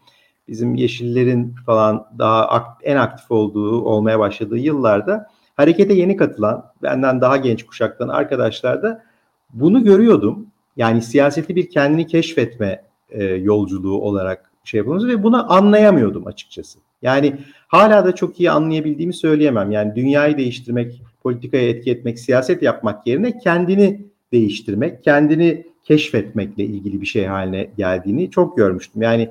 bizim 0.49 0.75
Yeşillerin 0.75 1.55
falan 1.67 2.07
daha 2.19 2.49
akt, 2.49 2.81
en 2.85 2.97
aktif 2.97 3.31
olduğu, 3.31 3.85
olmaya 3.85 4.19
başladığı 4.19 4.59
yıllarda 4.59 5.27
harekete 5.57 5.95
yeni 5.95 6.17
katılan, 6.17 6.65
benden 6.83 7.21
daha 7.21 7.37
genç 7.37 7.67
kuşaktan 7.67 8.09
arkadaşlar 8.09 8.83
da 8.83 9.05
bunu 9.53 9.85
görüyordum. 9.85 10.47
Yani 10.77 11.03
siyaseti 11.03 11.57
bir 11.57 11.71
kendini 11.71 12.07
keşfetme 12.07 12.83
e, 13.11 13.25
yolculuğu 13.25 14.01
olarak 14.01 14.51
şey 14.65 14.79
yapıyoruz 14.79 15.07
ve 15.07 15.23
bunu 15.23 15.53
anlayamıyordum 15.53 16.27
açıkçası. 16.27 16.79
Yani 17.03 17.37
hala 17.69 18.05
da 18.05 18.15
çok 18.15 18.41
iyi 18.41 18.51
anlayabildiğimi 18.51 19.15
söyleyemem. 19.15 19.71
Yani 19.71 19.95
dünyayı 19.95 20.37
değiştirmek, 20.37 21.03
politikaya 21.23 21.69
etki 21.69 21.91
etmek, 21.91 22.19
siyaset 22.19 22.63
yapmak 22.63 23.07
yerine 23.07 23.39
kendini 23.39 24.07
değiştirmek, 24.33 25.05
kendini 25.05 25.67
keşfetmekle 25.85 26.65
ilgili 26.65 27.01
bir 27.01 27.07
şey 27.07 27.27
haline 27.27 27.71
geldiğini 27.77 28.31
çok 28.31 28.57
görmüştüm. 28.57 29.03
Yani 29.03 29.31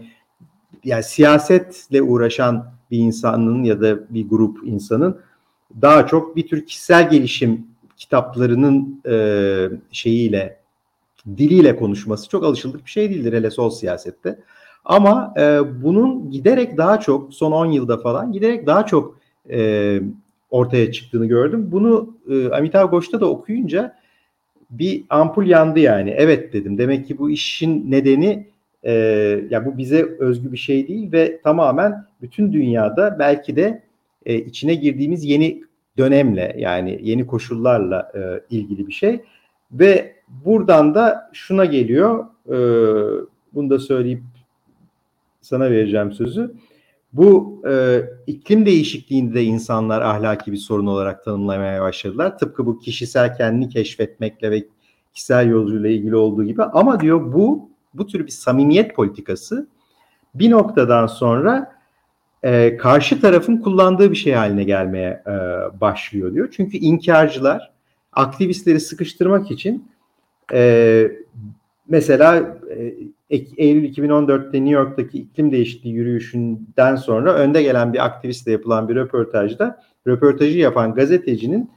yani 0.84 1.04
siyasetle 1.04 2.02
uğraşan 2.02 2.66
bir 2.92 2.98
insanın 2.98 3.64
ya 3.64 3.82
da 3.82 4.14
bir 4.14 4.30
grup 4.30 4.60
insanın 4.64 5.20
daha 5.82 6.08
çok 6.08 6.36
bir 6.36 6.48
tür 6.48 6.66
kişisel 6.66 7.10
gelişim 7.10 7.68
kitaplarının 7.98 9.02
e, 9.10 9.16
şeyiyle 9.92 10.62
diliyle 11.38 11.76
konuşması 11.76 12.30
çok 12.30 12.44
alışıldık 12.44 12.86
bir 12.86 12.92
şey 12.92 13.10
değildir 13.10 13.34
hele 13.34 13.52
sol 13.52 13.70
siyasette. 13.70 14.40
Ama 14.86 15.34
e, 15.38 15.60
bunun 15.84 16.32
giderek 16.32 16.78
daha 16.78 17.00
çok 17.00 17.34
son 17.34 17.52
10 17.52 17.66
yılda 17.66 17.98
falan 17.98 18.32
giderek 18.32 18.68
daha 18.68 18.86
çok 18.86 19.18
e, 19.50 20.02
ortaya 20.50 20.92
çıktığını 20.92 21.26
gördüm. 21.26 21.70
Bunu 21.72 22.18
e, 22.30 22.50
Amitav 22.50 22.90
Ghosh'ta 22.90 23.22
da 23.22 23.30
okuyunca 23.30 23.98
bir 24.70 25.04
ampul 25.10 25.46
yandı 25.46 25.80
yani. 25.80 26.10
Evet 26.18 26.54
dedim. 26.54 26.78
Demek 26.78 27.08
ki 27.08 27.18
bu 27.18 27.30
işin 27.30 27.92
nedeni 27.92 28.48
e, 28.84 28.94
ya 29.50 29.66
bu 29.66 29.78
bize 29.78 30.04
özgü 30.20 30.52
bir 30.52 30.58
şey 30.58 30.88
değil 30.88 31.12
ve 31.12 31.42
tamamen 31.44 32.06
bütün 32.22 32.54
dünyada 32.54 33.16
belki 33.20 33.56
de 33.56 33.84
e, 34.26 34.36
içine 34.36 34.76
girdiğimiz 34.76 35.26
yeni 35.26 35.64
dönemle 35.98 36.56
yani 36.58 37.00
yeni 37.02 37.28
koşullarla 37.28 38.12
e, 38.16 38.56
ilgili 38.56 38.88
bir 38.88 38.94
şey 38.94 39.22
ve 39.72 40.16
buradan 40.46 40.96
da 40.96 41.30
şuna 41.34 41.66
geliyor 41.66 42.26
e, 42.48 42.58
bunu 43.54 43.70
da 43.70 43.80
söyleyip 43.80 44.22
sana 45.42 45.72
vereceğim 45.72 46.12
sözü. 46.12 46.54
Bu 47.14 47.62
e, 47.70 48.02
iklim 48.28 48.66
değişikliğinde 48.66 49.34
de 49.34 49.44
insanlar 49.44 50.02
ahlaki 50.02 50.52
bir 50.52 50.58
sorun 50.58 50.86
olarak 50.86 51.26
tanımlamaya 51.26 51.82
başladılar. 51.82 52.38
Tıpkı 52.38 52.66
bu 52.66 52.80
kişisel 52.80 53.38
kendini 53.38 53.70
keşfetmekle 53.70 54.52
ve 54.52 54.64
kişisel 55.14 55.50
yolculuğuyla 55.50 55.90
ilgili 55.90 56.16
olduğu 56.16 56.44
gibi. 56.44 56.64
Ama 56.64 57.00
diyor 57.00 57.34
bu 57.34 57.71
bu 57.94 58.08
tür 58.08 58.26
bir 58.26 58.32
samimiyet 58.32 58.96
politikası 58.96 59.68
bir 60.36 60.52
noktadan 60.52 61.08
sonra 61.08 61.76
e, 62.44 62.78
karşı 62.78 63.22
tarafın 63.22 63.58
kullandığı 63.58 64.12
bir 64.12 64.16
şey 64.16 64.34
haline 64.34 64.64
gelmeye 64.64 65.24
e, 65.28 65.32
başlıyor 65.82 66.34
diyor. 66.34 66.50
Çünkü 66.52 66.78
inkarcılar 66.78 67.72
aktivistleri 68.14 68.80
sıkıştırmak 68.80 69.52
için 69.52 69.92
e, 70.54 71.12
mesela 71.88 72.58
e, 72.78 72.94
Eylül 73.58 73.94
2014'te 73.94 74.58
New 74.58 74.70
York'taki 74.70 75.18
iklim 75.18 75.52
değişikliği 75.52 75.94
yürüyüşünden 75.94 76.96
sonra 76.96 77.34
önde 77.34 77.64
gelen 77.64 77.94
bir 77.94 78.06
aktivistle 78.06 78.52
yapılan 78.52 78.90
bir 78.90 78.96
röportajda 78.96 79.84
röportajı 80.08 80.60
yapan 80.60 80.94
gazetecinin 80.94 81.72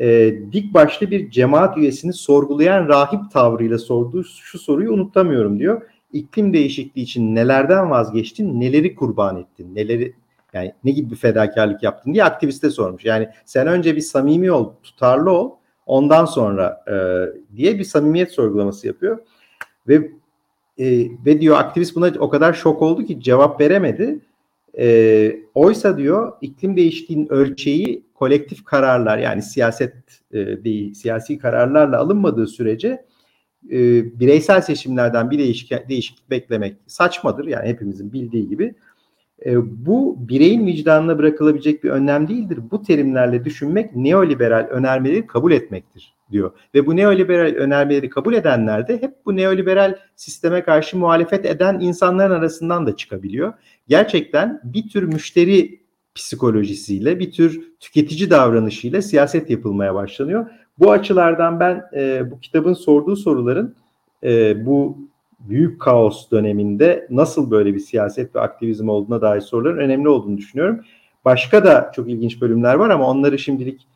e, 0.00 0.34
dik 0.52 0.74
başlı 0.74 1.10
bir 1.10 1.30
cemaat 1.30 1.78
üyesini 1.78 2.12
sorgulayan 2.12 2.88
rahip 2.88 3.30
tavrıyla 3.32 3.78
sorduğu 3.78 4.24
şu 4.24 4.58
soruyu 4.58 4.92
unutamıyorum 4.92 5.58
diyor. 5.58 5.82
İklim 6.12 6.52
değişikliği 6.52 7.02
için 7.02 7.34
nelerden 7.34 7.90
vazgeçtin, 7.90 8.60
neleri 8.60 8.94
kurban 8.94 9.36
ettin, 9.36 9.74
neleri 9.74 10.14
yani 10.52 10.74
ne 10.84 10.90
gibi 10.90 11.10
bir 11.10 11.16
fedakarlık 11.16 11.82
yaptın 11.82 12.14
diye 12.14 12.24
aktiviste 12.24 12.70
sormuş. 12.70 13.04
Yani 13.04 13.28
sen 13.44 13.66
önce 13.66 13.96
bir 13.96 14.00
samimi 14.00 14.52
ol, 14.52 14.72
tutarlı 14.82 15.30
ol, 15.30 15.50
ondan 15.86 16.24
sonra 16.24 16.84
e, 16.88 16.96
diye 17.56 17.78
bir 17.78 17.84
samimiyet 17.84 18.30
sorgulaması 18.30 18.86
yapıyor. 18.86 19.18
Ve 19.88 20.10
e, 20.78 21.06
ve 21.26 21.40
diyor 21.40 21.58
aktivist 21.58 21.96
buna 21.96 22.12
o 22.18 22.30
kadar 22.30 22.52
şok 22.52 22.82
oldu 22.82 23.04
ki 23.04 23.20
cevap 23.20 23.60
veremedi. 23.60 24.20
E, 24.78 25.36
oysa 25.54 25.98
diyor 25.98 26.32
iklim 26.40 26.76
değişikliğinin 26.76 27.32
ölçeği 27.32 28.09
kolektif 28.20 28.64
kararlar 28.64 29.18
yani 29.18 29.42
siyaset 29.42 29.94
e, 30.32 30.64
değil 30.64 30.94
siyasi 30.94 31.38
kararlarla 31.38 31.98
alınmadığı 31.98 32.46
sürece 32.46 33.06
e, 33.70 33.78
bireysel 34.20 34.60
seçimlerden 34.60 35.30
bir 35.30 35.38
değişik, 35.38 35.88
değişiklik 35.88 36.30
beklemek 36.30 36.76
saçmadır 36.86 37.46
yani 37.46 37.68
hepimizin 37.68 38.12
bildiği 38.12 38.48
gibi. 38.48 38.74
E, 39.46 39.56
bu 39.86 40.16
bireyin 40.28 40.66
vicdanına 40.66 41.18
bırakılabilecek 41.18 41.84
bir 41.84 41.90
önlem 41.90 42.28
değildir. 42.28 42.58
Bu 42.70 42.82
terimlerle 42.82 43.44
düşünmek 43.44 43.96
neoliberal 43.96 44.66
önermeleri 44.70 45.26
kabul 45.26 45.52
etmektir 45.52 46.14
diyor. 46.32 46.50
Ve 46.74 46.86
bu 46.86 46.96
neoliberal 46.96 47.54
önermeleri 47.54 48.10
kabul 48.10 48.34
edenler 48.34 48.88
de 48.88 49.02
hep 49.02 49.14
bu 49.26 49.36
neoliberal 49.36 49.96
sisteme 50.16 50.62
karşı 50.62 50.96
muhalefet 50.96 51.44
eden 51.44 51.80
insanların 51.80 52.34
arasından 52.34 52.86
da 52.86 52.96
çıkabiliyor. 52.96 53.52
Gerçekten 53.88 54.60
bir 54.64 54.88
tür 54.88 55.02
müşteri 55.02 55.79
psikolojisiyle, 56.20 57.18
bir 57.18 57.32
tür 57.32 57.72
tüketici 57.80 58.30
davranışıyla 58.30 59.02
siyaset 59.02 59.50
yapılmaya 59.50 59.94
başlanıyor. 59.94 60.46
Bu 60.78 60.92
açılardan 60.92 61.60
ben 61.60 61.84
e, 61.94 62.30
bu 62.30 62.40
kitabın 62.40 62.72
sorduğu 62.72 63.16
soruların 63.16 63.76
e, 64.24 64.66
bu 64.66 64.98
büyük 65.40 65.80
kaos 65.80 66.30
döneminde 66.30 67.06
nasıl 67.10 67.50
böyle 67.50 67.74
bir 67.74 67.78
siyaset 67.78 68.36
ve 68.36 68.40
aktivizm 68.40 68.88
olduğuna 68.88 69.22
dair 69.22 69.40
soruların 69.40 69.78
önemli 69.78 70.08
olduğunu 70.08 70.38
düşünüyorum. 70.38 70.84
Başka 71.24 71.64
da 71.64 71.92
çok 71.94 72.08
ilginç 72.08 72.40
bölümler 72.40 72.74
var 72.74 72.90
ama 72.90 73.06
onları 73.06 73.38
şimdilik 73.38 73.86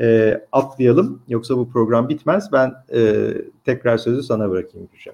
e, 0.00 0.40
atlayalım. 0.52 1.22
Yoksa 1.28 1.56
bu 1.56 1.70
program 1.70 2.08
bitmez. 2.08 2.52
Ben 2.52 2.74
e, 2.94 3.32
tekrar 3.64 3.98
sözü 3.98 4.22
sana 4.22 4.50
bırakayım 4.50 4.88
Gülşah. 4.92 5.12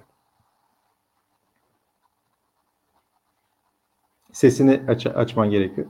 Sesini 4.31 4.81
aç 4.87 5.07
açman 5.07 5.49
gerekiyor. 5.49 5.87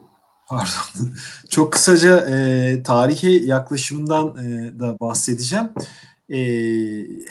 Pardon. 0.48 1.14
Çok 1.50 1.74
kısaca 1.74 2.18
e, 2.30 2.84
tarihi 2.84 3.46
yaklaşımından 3.46 4.28
e, 4.38 4.80
da 4.80 5.00
bahsedeceğim. 5.00 5.70
E, 6.30 6.38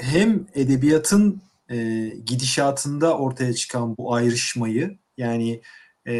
hem 0.03 0.46
edebiyatın 0.55 1.42
e, 1.70 2.09
gidişatında 2.27 3.18
ortaya 3.18 3.55
çıkan 3.55 3.96
bu 3.96 4.14
ayrışmayı 4.14 4.98
yani 5.16 5.62
e, 6.07 6.14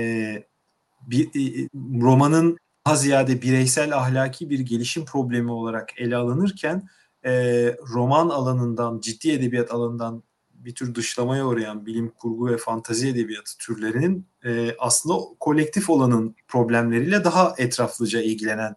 bir 1.07 1.27
e, 1.27 1.69
romanın 2.01 2.59
daha 2.87 2.97
ziyade 2.97 3.43
bireysel 3.43 3.97
ahlaki 3.97 4.51
bir 4.51 4.61
gelişim 4.61 5.05
problemi 5.05 5.51
olarak 5.51 6.01
ele 6.01 6.17
alınırken 6.17 6.89
e, 7.25 7.33
roman 7.95 8.29
alanından, 8.29 9.01
ciddi 9.01 9.31
edebiyat 9.31 9.71
alanından 9.71 10.23
bir 10.65 10.75
tür 10.75 10.95
dışlamaya 10.95 11.47
uğrayan 11.47 11.87
bilim 11.87 12.11
kurgu 12.11 12.47
ve 12.47 12.57
fantazi 12.57 13.09
edebiyatı 13.09 13.59
türlerinin 13.59 14.27
e, 14.45 14.75
aslında 14.79 15.19
kolektif 15.41 15.91
olanın 15.91 16.37
problemleriyle 16.49 17.25
daha 17.25 17.55
etraflıca 17.59 18.23
ilgilenen 18.23 18.75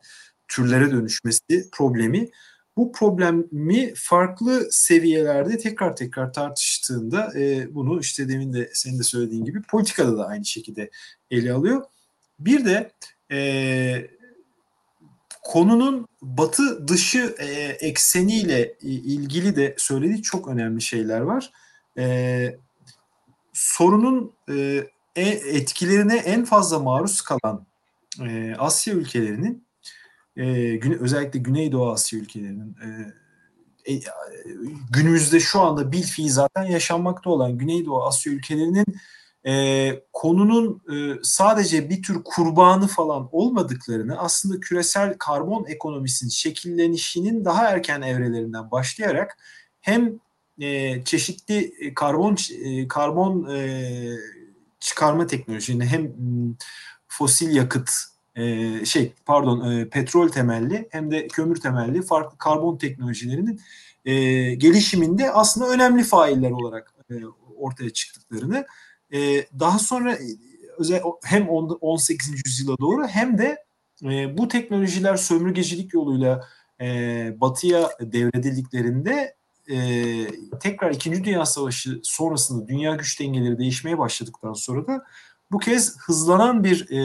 türlere 0.47 0.91
dönüşmesi 0.91 1.69
problemi 1.71 2.29
bu 2.77 2.91
problemi 2.91 3.93
farklı 3.95 4.67
seviyelerde 4.71 5.57
tekrar 5.57 5.95
tekrar 5.95 6.33
tartıştığında 6.33 7.39
e, 7.39 7.75
bunu 7.75 7.99
işte 7.99 8.29
demin 8.29 8.53
de 8.53 8.69
senin 8.73 8.99
de 8.99 9.03
söylediğin 9.03 9.45
gibi 9.45 9.61
politikada 9.61 10.17
da 10.17 10.27
aynı 10.27 10.45
şekilde 10.45 10.89
ele 11.31 11.53
alıyor. 11.53 11.83
Bir 12.39 12.65
de 12.65 12.91
e, 13.31 14.07
konunun 15.43 16.07
batı 16.21 16.87
dışı 16.87 17.35
e, 17.39 17.45
ekseniyle 17.87 18.75
ilgili 18.81 19.55
de 19.55 19.75
söylediği 19.77 20.21
çok 20.21 20.47
önemli 20.47 20.81
şeyler 20.81 21.19
var. 21.19 21.51
E, 21.97 22.57
sorunun 23.53 24.33
e, 24.49 24.87
etkilerine 25.45 26.15
en 26.15 26.45
fazla 26.45 26.79
maruz 26.79 27.21
kalan 27.21 27.65
e, 28.21 28.55
Asya 28.57 28.93
ülkelerinin 28.93 29.67
e, 30.37 30.75
güne, 30.75 30.95
özellikle 30.95 31.39
Güneydoğu 31.39 31.91
Asya 31.91 32.19
ülkelerinin 32.19 32.75
e, 32.83 33.93
e, 33.93 34.01
günümüzde 34.91 35.39
şu 35.39 35.61
anda 35.61 35.91
bilfiil 35.91 36.29
zaten 36.29 36.63
yaşanmakta 36.63 37.29
olan 37.29 37.57
Güneydoğu 37.57 38.03
Asya 38.03 38.33
ülkelerinin 38.33 38.85
e, 39.47 40.03
konunun 40.13 40.81
e, 40.93 41.19
sadece 41.23 41.89
bir 41.89 42.03
tür 42.03 42.23
kurbanı 42.23 42.87
falan 42.87 43.29
olmadıklarını 43.31 44.17
aslında 44.19 44.59
küresel 44.59 45.15
karbon 45.17 45.65
ekonomisinin 45.67 46.29
şekillenişinin 46.29 47.45
daha 47.45 47.65
erken 47.65 48.01
evrelerinden 48.01 48.71
başlayarak 48.71 49.37
hem 49.81 50.19
e, 50.59 51.03
çeşitli 51.03 51.93
karbon 51.93 52.37
e, 52.63 52.87
karbon 52.87 53.55
e, 53.55 54.17
çıkarma 54.79 55.27
teknolojisini 55.27 55.85
hem 55.85 56.11
fosil 57.07 57.55
yakıt 57.55 57.89
e, 58.35 58.85
şey 58.85 59.13
pardon 59.25 59.71
e, 59.71 59.89
petrol 59.89 60.29
temelli 60.29 60.87
hem 60.91 61.11
de 61.11 61.27
kömür 61.27 61.55
temelli 61.55 62.01
farklı 62.01 62.37
karbon 62.37 62.77
teknolojilerinin 62.77 63.59
e, 64.05 64.13
gelişiminde 64.55 65.31
aslında 65.31 65.69
önemli 65.69 66.03
failler 66.03 66.51
olarak 66.51 66.93
e, 67.11 67.13
ortaya 67.57 67.89
çıktıklarını 67.89 68.65
e, 69.13 69.45
daha 69.59 69.79
sonra 69.79 70.13
e, 70.13 70.25
özel 70.77 71.01
hem 71.23 71.49
18. 71.49 72.41
yüzyıla 72.45 72.77
doğru 72.77 73.07
hem 73.07 73.37
de 73.37 73.65
e, 74.03 74.37
bu 74.37 74.47
teknolojiler 74.47 75.15
sömürgecilik 75.15 75.93
yoluyla 75.93 76.47
e, 76.81 76.87
batıya 77.41 77.89
devredildiklerinde 77.99 79.35
e, 79.69 79.77
tekrar 80.59 80.91
İkinci 80.91 81.23
Dünya 81.23 81.45
Savaşı 81.45 81.99
sonrasında 82.03 82.67
dünya 82.67 82.95
güç 82.95 83.19
dengeleri 83.19 83.57
değişmeye 83.57 83.97
başladıktan 83.97 84.53
sonra 84.53 84.87
da 84.87 85.05
bu 85.51 85.57
kez 85.59 85.97
hızlanan 85.97 86.63
bir 86.63 86.89
e, 86.91 86.99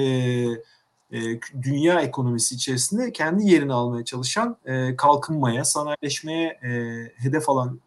e, 1.13 1.41
dünya 1.63 2.01
ekonomisi 2.01 2.55
içerisinde 2.55 3.13
kendi 3.13 3.47
yerini 3.47 3.73
almaya 3.73 4.05
çalışan 4.05 4.57
e, 4.65 4.97
kalkınmaya, 4.97 5.65
sanayileşmeye 5.65 6.49
e, 6.49 6.71
hedef 7.17 7.49
alan 7.49 7.81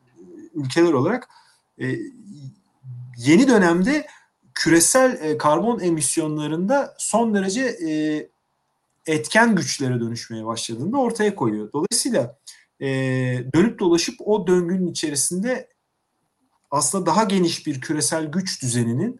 ülkeler 0.56 0.94
olarak 0.94 1.30
e, 1.82 1.86
yeni 3.18 3.48
dönemde 3.48 4.08
küresel 4.54 5.20
e, 5.22 5.38
karbon 5.38 5.80
emisyonlarında 5.80 6.96
son 6.98 7.34
derece 7.34 7.62
e, 7.62 7.92
etken 9.08 9.56
güçlere 9.56 10.00
dönüşmeye 10.00 10.46
başladığında 10.46 10.98
ortaya 10.98 11.36
koyuyor. 11.36 11.72
Dolayısıyla 11.74 12.38
e, 12.84 12.88
dönüp 13.56 13.80
dolaşıp 13.80 14.16
o 14.20 14.48
döngünün 14.48 14.88
içerisinde 14.88 15.70
aslında 16.72 17.06
daha 17.06 17.24
geniş 17.24 17.68
bir 17.68 17.82
küresel 17.82 18.26
güç 18.26 18.62
düzeninin 18.62 19.20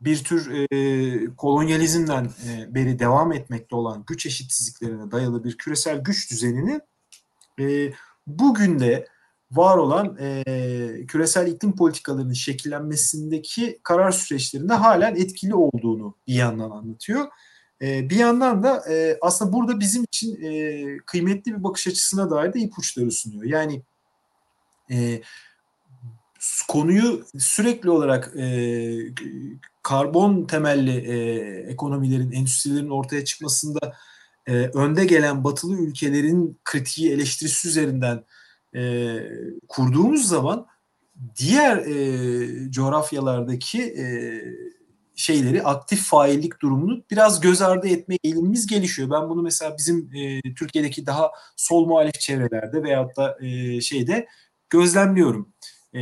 bir 0.00 0.24
tür 0.24 0.50
e, 0.50 1.34
kolonyalizmden 1.36 2.24
e, 2.24 2.74
beri 2.74 2.98
devam 2.98 3.32
etmekte 3.32 3.76
olan 3.76 4.04
güç 4.06 4.26
eşitsizliklerine 4.26 5.10
dayalı 5.10 5.44
bir 5.44 5.56
küresel 5.56 5.98
güç 5.98 6.30
düzenini 6.30 6.80
e, 7.60 7.92
bugün 8.26 8.78
de 8.78 9.06
var 9.50 9.76
olan 9.76 10.16
e, 10.20 11.06
küresel 11.08 11.46
iklim 11.46 11.76
politikalarının 11.76 12.32
şekillenmesindeki 12.32 13.80
karar 13.82 14.10
süreçlerinde 14.10 14.74
halen 14.74 15.16
etkili 15.16 15.54
olduğunu 15.54 16.16
bir 16.26 16.34
yandan 16.34 16.70
anlatıyor. 16.70 17.26
E, 17.82 18.10
bir 18.10 18.16
yandan 18.16 18.62
da 18.62 18.92
e, 18.92 19.18
aslında 19.20 19.52
burada 19.52 19.80
bizim 19.80 20.04
için 20.04 20.42
e, 20.42 20.96
kıymetli 21.06 21.52
bir 21.58 21.64
bakış 21.64 21.86
açısına 21.86 22.30
dair 22.30 22.52
de 22.52 22.60
ipuçları 22.60 23.10
sunuyor. 23.10 23.44
Yani 23.44 23.82
e, 24.90 25.22
konuyu 26.68 27.24
sürekli 27.38 27.90
olarak 27.90 28.36
e, 28.36 28.96
karbon 29.82 30.46
temelli 30.46 30.96
e, 30.96 31.16
ekonomilerin, 31.70 32.32
endüstrilerin 32.32 32.90
ortaya 32.90 33.24
çıkmasında 33.24 33.96
e, 34.46 34.52
önde 34.52 35.04
gelen 35.04 35.44
batılı 35.44 35.76
ülkelerin 35.76 36.60
kritiği 36.64 37.12
eleştirisi 37.12 37.68
üzerinden 37.68 38.24
e, 38.74 39.16
kurduğumuz 39.68 40.28
zaman 40.28 40.66
diğer 41.36 41.76
e, 41.76 42.70
coğrafyalardaki 42.70 43.82
e, 43.82 44.04
şeyleri 45.16 45.62
aktif 45.62 46.02
faillik 46.02 46.62
durumunu 46.62 47.04
biraz 47.10 47.40
göz 47.40 47.62
ardı 47.62 47.88
etme 47.88 48.16
eğilimimiz 48.24 48.66
gelişiyor. 48.66 49.10
Ben 49.10 49.28
bunu 49.28 49.42
mesela 49.42 49.76
bizim 49.78 50.10
e, 50.14 50.40
Türkiye'deki 50.54 51.06
daha 51.06 51.30
sol 51.56 51.86
muhalif 51.86 52.20
çevrelerde 52.20 52.82
veyahut 52.82 53.16
da 53.16 53.38
e, 53.40 53.80
şeyde 53.80 54.26
gözlemliyorum. 54.70 55.52
E, 55.94 56.00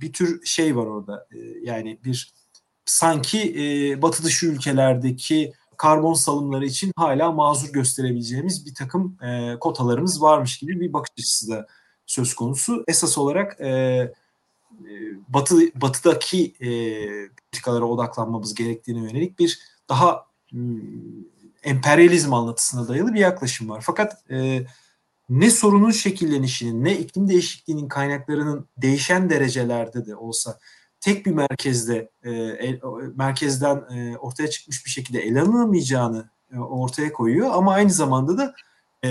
bir 0.00 0.12
tür 0.12 0.46
şey 0.46 0.76
var 0.76 0.86
orada. 0.86 1.26
E, 1.32 1.38
yani 1.62 2.00
bir 2.04 2.34
sanki 2.84 3.54
e, 3.58 4.02
batı 4.02 4.24
dışı 4.24 4.46
ülkelerdeki 4.46 5.52
karbon 5.76 6.14
salımları 6.14 6.66
için 6.66 6.92
hala 6.96 7.32
mazur 7.32 7.72
gösterebileceğimiz 7.72 8.66
bir 8.66 8.74
takım 8.74 9.16
e, 9.22 9.58
kotalarımız 9.60 10.22
varmış 10.22 10.58
gibi 10.58 10.80
bir 10.80 10.92
bakış 10.92 11.10
açısı 11.18 11.50
da 11.50 11.66
söz 12.06 12.34
konusu. 12.34 12.84
Esas 12.88 13.18
olarak 13.18 13.60
e, 13.60 14.12
batı 15.28 15.80
batıdaki 15.80 16.54
e, 16.60 16.68
politikalara 17.28 17.84
odaklanmamız 17.84 18.54
gerektiğine 18.54 19.00
yönelik 19.00 19.38
bir 19.38 19.58
daha 19.88 20.26
e, 20.52 20.58
emperyalizm 21.62 22.34
anlatısına 22.34 22.88
dayalı 22.88 23.14
bir 23.14 23.20
yaklaşım 23.20 23.68
var. 23.68 23.82
Fakat 23.86 24.30
e, 24.30 24.66
ne 25.28 25.50
sorunun 25.50 25.90
şekillenişinin 25.90 26.84
ne 26.84 26.98
iklim 26.98 27.28
değişikliğinin 27.28 27.88
kaynaklarının 27.88 28.68
değişen 28.76 29.30
derecelerde 29.30 30.06
de 30.06 30.16
olsa 30.16 30.58
tek 31.00 31.26
bir 31.26 31.30
merkezde 31.30 32.10
e, 32.22 32.30
el, 32.32 32.80
merkezden 33.16 33.76
e, 33.76 34.16
ortaya 34.18 34.50
çıkmış 34.50 34.84
bir 34.84 34.90
şekilde 34.90 35.20
ele 35.20 35.40
alınamayacağını 35.40 36.30
e, 36.52 36.58
ortaya 36.58 37.12
koyuyor 37.12 37.50
ama 37.52 37.72
aynı 37.72 37.90
zamanda 37.90 38.38
da 38.38 38.54
e, 39.04 39.10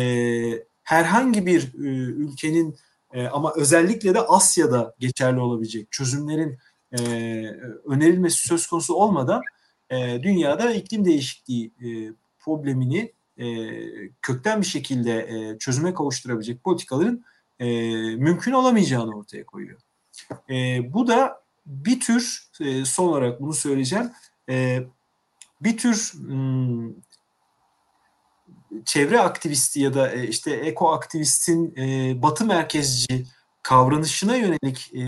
herhangi 0.84 1.46
bir 1.46 1.74
e, 1.74 1.88
ülkenin 1.98 2.76
e, 3.14 3.28
ama 3.28 3.54
özellikle 3.56 4.14
de 4.14 4.20
Asya'da 4.20 4.96
geçerli 5.00 5.40
olabilecek 5.40 5.92
çözümlerin 5.92 6.58
e, 6.92 7.00
önerilmesi 7.86 8.48
söz 8.48 8.68
konusu 8.68 8.94
olmadan 8.94 9.42
e, 9.90 10.24
dünyada 10.24 10.74
iklim 10.74 11.06
değişikliği 11.06 11.72
e, 11.82 12.14
problemini 12.40 13.12
e, 13.38 13.46
kökten 14.22 14.62
bir 14.62 14.66
şekilde 14.66 15.20
e, 15.20 15.58
çözüme 15.58 15.94
kavuşturabilecek 15.94 16.64
politikaların 16.64 17.24
e, 17.60 17.66
mümkün 18.16 18.52
olamayacağını 18.52 19.18
ortaya 19.18 19.46
koyuyor. 19.46 19.80
E, 20.50 20.80
bu 20.94 21.08
da 21.08 21.44
bir 21.66 22.00
tür 22.00 22.50
e, 22.62 22.86
son 22.86 23.08
olarak 23.08 23.42
bunu 23.42 23.54
söyleyeceğim. 23.54 24.12
E, 24.50 24.84
bir 25.62 25.78
tür 25.78 26.14
hmm, 26.14 26.90
çevre 28.86 29.20
aktivisti 29.20 29.80
ya 29.80 29.94
da 29.94 30.12
e, 30.12 30.28
işte 30.28 30.52
eko 30.52 30.92
aktivistin 30.92 31.76
e, 31.78 32.22
batı 32.22 32.46
merkezci 32.46 33.26
kavranışına 33.64 34.36
yönelik 34.36 34.92
e, 34.94 35.06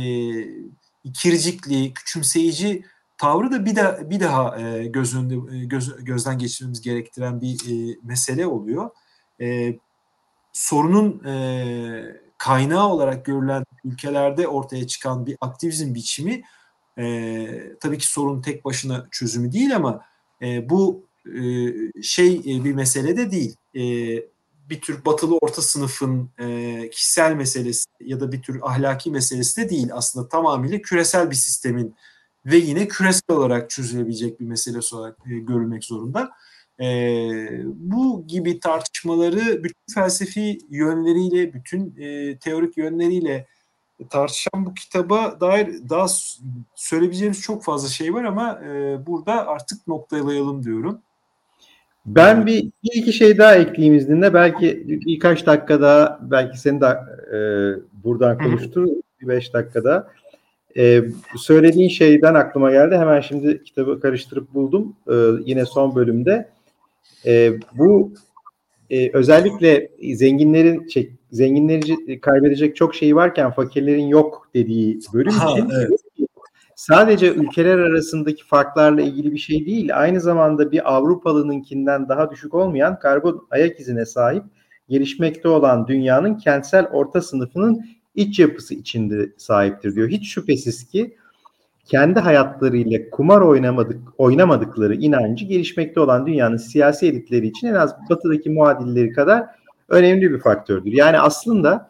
ikircikli, 1.03 1.93
küçümseyici 1.93 2.85
tavrı 3.17 3.51
da 3.51 3.65
bir 3.65 3.75
daha 3.75 4.09
bir 4.09 4.19
daha 4.19 4.59
e, 4.59 4.87
göz 4.87 5.15
önünde 5.15 5.57
e, 5.57 5.65
göz, 5.65 6.05
gözden 6.05 6.37
geçirmemiz 6.37 6.81
gerektiren 6.81 7.41
bir 7.41 7.53
e, 7.53 7.97
mesele 8.03 8.47
oluyor. 8.47 8.89
E, 9.41 9.75
sorunun 10.53 11.23
e, 11.25 12.25
kaynağı 12.37 12.87
olarak 12.87 13.25
görülen 13.25 13.65
ülkelerde 13.83 14.47
ortaya 14.47 14.87
çıkan 14.87 15.25
bir 15.25 15.37
aktivizm 15.41 15.93
biçimi 15.93 16.43
e, 16.97 17.77
tabii 17.79 17.97
ki 17.97 18.07
sorun 18.07 18.41
tek 18.41 18.65
başına 18.65 19.07
çözümü 19.11 19.51
değil 19.51 19.75
ama 19.75 20.05
e, 20.41 20.69
bu 20.69 21.04
e, 21.25 22.01
şey 22.01 22.35
e, 22.35 22.63
bir 22.63 22.73
mesele 22.73 23.17
de 23.17 23.31
değil. 23.31 23.55
E, 23.75 23.81
bir 24.69 24.81
tür 24.81 25.05
batılı 25.05 25.37
orta 25.37 25.61
sınıfın 25.61 26.29
kişisel 26.91 27.35
meselesi 27.35 27.85
ya 28.01 28.19
da 28.19 28.31
bir 28.31 28.41
tür 28.41 28.59
ahlaki 28.61 29.11
meselesi 29.11 29.61
de 29.61 29.69
değil. 29.69 29.89
Aslında 29.93 30.29
tamamıyla 30.29 30.77
küresel 30.77 31.29
bir 31.29 31.35
sistemin 31.35 31.95
ve 32.45 32.57
yine 32.57 32.87
küresel 32.87 33.37
olarak 33.37 33.69
çözülebilecek 33.69 34.39
bir 34.39 34.45
meselesi 34.45 34.95
olarak 34.95 35.17
e, 35.31 35.39
görülmek 35.39 35.83
zorunda. 35.83 36.31
Bu 37.65 38.27
gibi 38.27 38.59
tartışmaları 38.59 39.63
bütün 39.63 39.93
felsefi 39.93 40.59
yönleriyle, 40.69 41.53
bütün 41.53 41.95
teorik 42.39 42.77
yönleriyle 42.77 43.47
tartışan 44.09 44.65
bu 44.65 44.73
kitaba 44.73 45.39
dair 45.39 45.89
daha 45.89 46.07
söyleyebileceğimiz 46.75 47.41
çok 47.41 47.63
fazla 47.63 47.89
şey 47.89 48.13
var 48.13 48.23
ama 48.23 48.59
e, 48.59 49.05
burada 49.07 49.47
artık 49.47 49.87
noktalayalım 49.87 50.63
diyorum. 50.63 51.01
Ben 52.05 52.45
bir, 52.45 52.63
bir 52.63 52.91
iki 52.93 53.13
şey 53.13 53.37
daha 53.37 53.55
ekleyeyim 53.55 53.95
izninle. 53.95 54.33
Belki 54.33 54.83
birkaç 54.87 55.45
dakika 55.45 55.81
daha 55.81 56.19
belki 56.21 56.59
seni 56.59 56.81
de 56.81 56.85
e, 57.33 57.39
buradan 58.03 58.37
konuştur. 58.37 58.87
Bir 59.21 59.27
beş 59.27 59.53
dakikada. 59.53 60.07
E, 60.77 61.03
söylediğin 61.37 61.89
şeyden 61.89 62.33
aklıma 62.33 62.71
geldi. 62.71 62.95
Hemen 62.97 63.21
şimdi 63.21 63.63
kitabı 63.63 63.99
karıştırıp 63.99 64.53
buldum. 64.53 64.95
E, 65.11 65.13
yine 65.45 65.65
son 65.65 65.95
bölümde. 65.95 66.49
E, 67.25 67.53
bu 67.77 68.13
e, 68.89 69.11
özellikle 69.13 69.89
zenginlerin 70.13 70.87
şey, 70.87 71.11
zenginleri 71.31 72.19
kaybedecek 72.21 72.75
çok 72.75 72.95
şey 72.95 73.15
varken 73.15 73.51
fakirlerin 73.51 74.07
yok 74.07 74.49
dediği 74.53 74.99
bölüm 75.13 75.31
ha, 75.31 75.51
için 75.51 75.69
evet. 75.69 75.89
Sadece 76.75 77.33
ülkeler 77.33 77.79
arasındaki 77.79 78.45
farklarla 78.45 79.01
ilgili 79.01 79.31
bir 79.31 79.37
şey 79.37 79.65
değil. 79.65 79.99
Aynı 79.99 80.21
zamanda 80.21 80.71
bir 80.71 80.95
Avrupalınınkinden 80.95 82.09
daha 82.09 82.31
düşük 82.31 82.53
olmayan 82.53 82.99
karbon 82.99 83.47
ayak 83.51 83.79
izine 83.79 84.05
sahip 84.05 84.43
gelişmekte 84.89 85.47
olan 85.47 85.87
dünyanın 85.87 86.35
kentsel 86.35 86.87
orta 86.87 87.21
sınıfının 87.21 87.85
iç 88.15 88.39
yapısı 88.39 88.73
içinde 88.73 89.29
sahiptir 89.37 89.95
diyor. 89.95 90.09
Hiç 90.09 90.33
şüphesiz 90.33 90.87
ki 90.87 91.15
kendi 91.85 92.19
hayatlarıyla 92.19 93.09
kumar 93.09 93.41
oynamadık 93.41 93.99
oynamadıkları 94.17 94.95
inancı 94.95 95.45
gelişmekte 95.45 95.99
olan 95.99 96.27
dünyanın 96.27 96.57
siyasi 96.57 97.07
elitleri 97.07 97.47
için 97.47 97.67
en 97.67 97.73
az 97.73 97.95
batıdaki 98.09 98.49
muadilleri 98.49 99.11
kadar 99.11 99.45
önemli 99.89 100.31
bir 100.31 100.39
faktördür. 100.39 100.91
Yani 100.91 101.19
aslında 101.19 101.89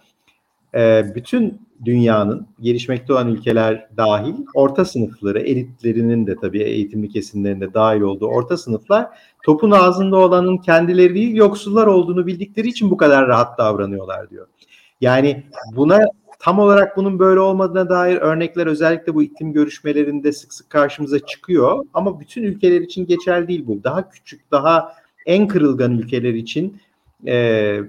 e, 0.75 1.05
bütün 1.15 1.64
dünyanın 1.85 2.47
gelişmekte 2.61 3.13
olan 3.13 3.27
ülkeler 3.27 3.87
dahil 3.97 4.35
orta 4.53 4.85
sınıfları, 4.85 5.39
elitlerinin 5.39 6.27
de 6.27 6.35
tabii 6.35 6.61
eğitimli 6.63 7.09
kesimlerinde 7.09 7.73
dahil 7.73 8.01
olduğu 8.01 8.27
orta 8.27 8.57
sınıflar 8.57 9.07
topun 9.43 9.71
ağzında 9.71 10.17
olanın 10.17 10.57
kendileri 10.57 11.15
değil 11.15 11.35
yoksullar 11.35 11.87
olduğunu 11.87 12.27
bildikleri 12.27 12.67
için 12.67 12.91
bu 12.91 12.97
kadar 12.97 13.27
rahat 13.27 13.57
davranıyorlar 13.57 14.29
diyor. 14.29 14.47
Yani 15.01 15.43
buna 15.75 15.99
tam 16.39 16.59
olarak 16.59 16.97
bunun 16.97 17.19
böyle 17.19 17.39
olmadığına 17.39 17.89
dair 17.89 18.17
örnekler 18.17 18.67
özellikle 18.67 19.15
bu 19.15 19.23
iklim 19.23 19.53
görüşmelerinde 19.53 20.31
sık 20.31 20.53
sık 20.53 20.69
karşımıza 20.69 21.19
çıkıyor. 21.19 21.85
Ama 21.93 22.19
bütün 22.19 22.43
ülkeler 22.43 22.81
için 22.81 23.05
geçerli 23.05 23.47
değil 23.47 23.63
bu. 23.67 23.83
Daha 23.83 24.09
küçük, 24.09 24.51
daha 24.51 24.93
en 25.25 25.47
kırılgan 25.47 25.91
ülkeler 25.91 26.33
için 26.33 26.77
e, 27.27 27.79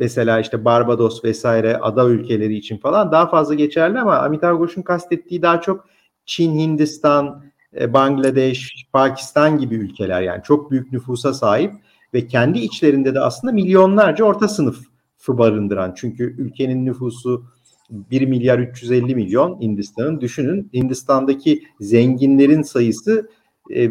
mesela 0.00 0.40
işte 0.40 0.64
Barbados 0.64 1.24
vesaire 1.24 1.76
ada 1.76 2.08
ülkeleri 2.08 2.54
için 2.54 2.78
falan 2.78 3.12
daha 3.12 3.26
fazla 3.30 3.54
geçerli 3.54 4.00
ama 4.00 4.18
Amitabh 4.18 4.58
Ghosh'un 4.58 4.82
kastettiği 4.82 5.42
daha 5.42 5.60
çok 5.60 5.86
Çin, 6.24 6.58
Hindistan, 6.58 7.44
e, 7.80 7.92
Bangladeş, 7.92 8.86
Pakistan 8.92 9.58
gibi 9.58 9.74
ülkeler. 9.74 10.22
Yani 10.22 10.42
çok 10.42 10.70
büyük 10.70 10.92
nüfusa 10.92 11.34
sahip 11.34 11.72
ve 12.14 12.26
kendi 12.26 12.58
içlerinde 12.58 13.14
de 13.14 13.20
aslında 13.20 13.52
milyonlarca 13.52 14.24
orta 14.24 14.48
sınıfı 14.48 14.88
barındıran. 15.28 15.94
Çünkü 15.96 16.24
ülkenin 16.38 16.86
nüfusu 16.86 17.44
1 17.90 18.26
milyar 18.26 18.58
350 18.58 19.14
milyon 19.14 19.60
Hindistan'ın. 19.60 20.20
Düşünün 20.20 20.70
Hindistan'daki 20.74 21.62
zenginlerin 21.80 22.62
sayısı 22.62 23.30
e, 23.76 23.90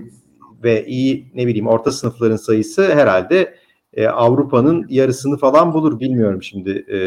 ve 0.64 0.86
iyi 0.86 1.32
ne 1.36 1.48
bileyim 1.48 1.68
orta 1.68 1.92
sınıfların 1.92 2.36
sayısı 2.36 2.94
herhalde 2.94 3.56
e, 4.00 4.08
Avrupa'nın 4.08 4.86
yarısını 4.90 5.38
falan 5.38 5.74
bulur 5.74 6.00
bilmiyorum 6.00 6.44
şimdi 6.44 6.86
e, 6.88 6.98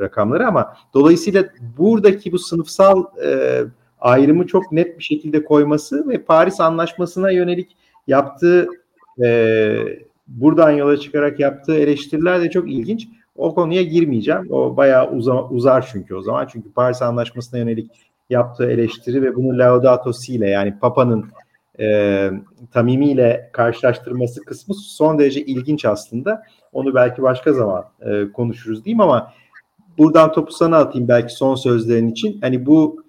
rakamları 0.00 0.46
ama 0.46 0.74
dolayısıyla 0.94 1.44
buradaki 1.78 2.32
bu 2.32 2.38
sınıfsal 2.38 3.04
e, 3.24 3.60
ayrımı 4.00 4.46
çok 4.46 4.72
net 4.72 4.98
bir 4.98 5.04
şekilde 5.04 5.44
koyması 5.44 6.08
ve 6.08 6.22
Paris 6.22 6.60
Anlaşması'na 6.60 7.30
yönelik 7.30 7.76
yaptığı 8.06 8.68
e, 9.22 9.78
buradan 10.28 10.70
yola 10.70 10.96
çıkarak 10.96 11.40
yaptığı 11.40 11.74
eleştiriler 11.74 12.40
de 12.40 12.50
çok 12.50 12.70
ilginç. 12.70 13.08
O 13.36 13.54
konuya 13.54 13.82
girmeyeceğim. 13.82 14.46
O 14.50 14.76
bayağı 14.76 15.10
uza, 15.10 15.48
uzar 15.48 15.88
çünkü 15.92 16.14
o 16.14 16.22
zaman. 16.22 16.48
Çünkü 16.52 16.72
Paris 16.72 17.02
Anlaşması'na 17.02 17.60
yönelik 17.60 17.90
yaptığı 18.30 18.70
eleştiri 18.70 19.22
ve 19.22 19.36
bunu 19.36 19.58
Laudato 19.58 20.12
Si 20.12 20.34
ile 20.34 20.50
yani 20.50 20.78
Papa'nın 20.78 21.24
e, 21.80 22.30
Tamimi 22.72 23.10
ile 23.10 23.50
karşılaştırması 23.52 24.44
kısmı 24.44 24.74
son 24.74 25.18
derece 25.18 25.44
ilginç 25.44 25.84
aslında. 25.84 26.42
Onu 26.72 26.94
belki 26.94 27.22
başka 27.22 27.52
zaman 27.52 27.84
e, 28.00 28.32
konuşuruz 28.32 28.84
diyeyim 28.84 29.00
ama 29.00 29.32
buradan 29.98 30.32
topu 30.32 30.52
sana 30.52 30.76
atayım 30.76 31.08
belki 31.08 31.34
son 31.34 31.54
sözlerin 31.54 32.10
için. 32.10 32.40
Hani 32.40 32.66
bu 32.66 33.04